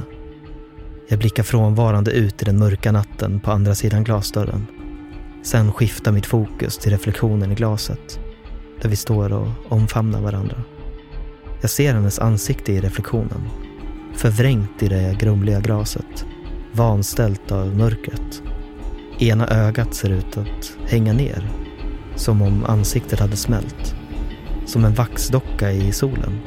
Jag 1.09 1.19
blickar 1.19 1.43
frånvarande 1.43 2.11
ut 2.11 2.41
i 2.41 2.45
den 2.45 2.59
mörka 2.59 2.91
natten 2.91 3.39
på 3.39 3.51
andra 3.51 3.75
sidan 3.75 4.03
glasdörren. 4.03 4.67
Sen 5.43 5.73
skiftar 5.73 6.11
mitt 6.11 6.25
fokus 6.25 6.77
till 6.77 6.91
reflektionen 6.91 7.51
i 7.51 7.55
glaset. 7.55 8.19
Där 8.81 8.89
vi 8.89 8.95
står 8.95 9.33
och 9.33 9.47
omfamnar 9.69 10.21
varandra. 10.21 10.63
Jag 11.61 11.69
ser 11.69 11.93
hennes 11.93 12.19
ansikte 12.19 12.71
i 12.71 12.81
reflektionen. 12.81 13.49
Förvrängt 14.15 14.83
i 14.83 14.87
det 14.87 15.17
grumliga 15.19 15.59
glaset. 15.59 16.25
Vanställt 16.71 17.51
av 17.51 17.75
mörkret. 17.75 18.41
Ena 19.19 19.47
ögat 19.47 19.95
ser 19.95 20.09
ut 20.09 20.37
att 20.37 20.77
hänga 20.89 21.13
ner. 21.13 21.49
Som 22.15 22.41
om 22.41 22.63
ansiktet 22.65 23.19
hade 23.19 23.35
smält. 23.35 23.95
Som 24.65 24.85
en 24.85 24.93
vaxdocka 24.93 25.71
i 25.71 25.91
solen. 25.91 26.39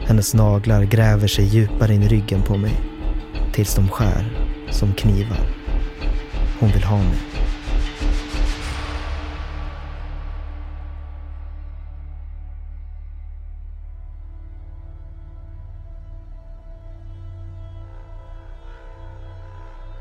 Hennes 0.00 0.34
naglar 0.34 0.82
gräver 0.82 1.28
sig 1.28 1.44
djupare 1.44 1.94
in 1.94 2.02
i 2.02 2.08
ryggen 2.08 2.42
på 2.42 2.56
mig. 2.56 2.95
Tills 3.56 3.74
de 3.74 3.88
skär 3.88 4.24
som 4.70 4.94
knivar. 4.94 5.38
Hon 6.60 6.70
vill 6.70 6.84
ha 6.84 6.96
mig. 6.96 7.18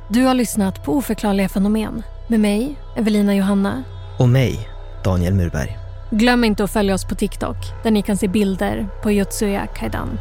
Du 0.10 0.24
har 0.24 0.34
lyssnat 0.34 0.84
på 0.84 0.94
Oförklarliga 0.94 1.50
fenomen 1.50 2.04
med 2.28 2.40
mig, 2.40 2.76
Evelina 2.98 3.36
Johanna. 3.36 3.84
Och 4.20 4.30
mig, 4.30 4.70
Daniel 5.04 5.34
Murberg. 5.34 5.78
Glöm 6.12 6.44
inte 6.44 6.64
att 6.64 6.72
följa 6.72 6.94
oss 6.94 7.06
på 7.06 7.16
TikTok 7.16 7.58
där 7.84 7.92
ni 7.92 8.02
kan 8.02 8.18
se 8.18 8.28
bilder 8.28 8.88
på 9.04 9.12
Yotsuya 9.12 9.68
Kaidan. 9.68 10.20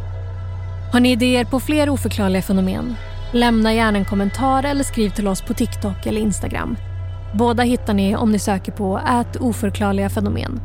Har 0.92 1.00
ni 1.00 1.12
idéer 1.12 1.44
på 1.44 1.60
fler 1.60 1.88
oförklarliga 1.88 2.42
fenomen? 2.42 2.96
Lämna 3.34 3.74
gärna 3.74 3.98
en 3.98 4.04
kommentar 4.04 4.64
eller 4.64 4.84
skriv 4.84 5.10
till 5.10 5.28
oss 5.28 5.42
på 5.42 5.54
TikTok 5.54 6.06
eller 6.06 6.20
Instagram. 6.20 6.76
Båda 7.38 7.62
hittar 7.62 7.94
ni 7.94 8.16
om 8.16 8.32
ni 8.32 8.38
söker 8.38 8.72
på 8.72 8.98
ät 8.98 9.36
oförklarliga 9.36 10.08
fenomen. 10.08 10.60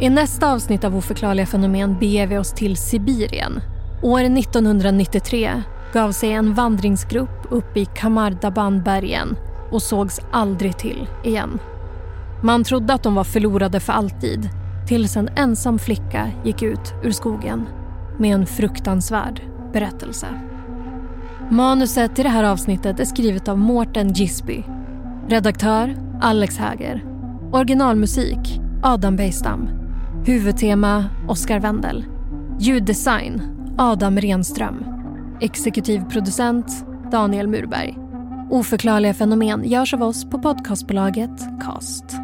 I 0.00 0.08
nästa 0.08 0.52
avsnitt 0.52 0.84
av 0.84 0.96
Oförklarliga 0.96 1.46
fenomen 1.46 1.98
beger 1.98 2.26
vi 2.26 2.38
oss 2.38 2.52
till 2.52 2.76
Sibirien. 2.76 3.60
År 4.02 4.20
1993 4.20 5.62
gav 5.92 6.12
sig 6.12 6.32
en 6.32 6.54
vandringsgrupp 6.54 7.46
upp 7.50 7.76
i 7.76 7.84
Kamardabanbergen 7.84 9.36
och 9.70 9.82
sågs 9.82 10.20
aldrig 10.32 10.78
till 10.78 11.08
igen. 11.24 11.58
Man 12.42 12.64
trodde 12.64 12.94
att 12.94 13.02
de 13.02 13.14
var 13.14 13.24
förlorade 13.24 13.80
för 13.80 13.92
alltid 13.92 14.50
tills 14.88 15.16
en 15.16 15.28
ensam 15.36 15.78
flicka 15.78 16.30
gick 16.44 16.62
ut 16.62 16.94
ur 17.02 17.12
skogen 17.12 17.68
med 18.18 18.34
en 18.34 18.46
fruktansvärd 18.46 19.40
berättelse. 19.72 20.26
Manuset 21.50 22.14
till 22.14 22.24
det 22.24 22.30
här 22.30 22.44
avsnittet 22.44 23.00
är 23.00 23.04
skrivet 23.04 23.48
av 23.48 23.58
Mårten 23.58 24.12
Gisby. 24.12 24.64
Redaktör 25.28 25.96
Alex 26.20 26.58
Häger. 26.58 27.04
Originalmusik 27.52 28.60
Adam 28.82 29.16
Bejstam. 29.16 29.68
Huvudtema 30.26 31.04
Oscar 31.28 31.60
Wendel. 31.60 32.04
Ljuddesign 32.60 33.42
Adam 33.78 34.18
Renström. 34.18 34.84
Exekutiv 35.40 36.00
producent 36.04 36.86
Daniel 37.12 37.48
Murberg. 37.48 37.98
Oförklarliga 38.50 39.14
fenomen 39.14 39.64
görs 39.64 39.94
av 39.94 40.02
oss 40.02 40.30
på 40.30 40.38
podcastbolaget 40.38 41.60
Cast. 41.60 42.23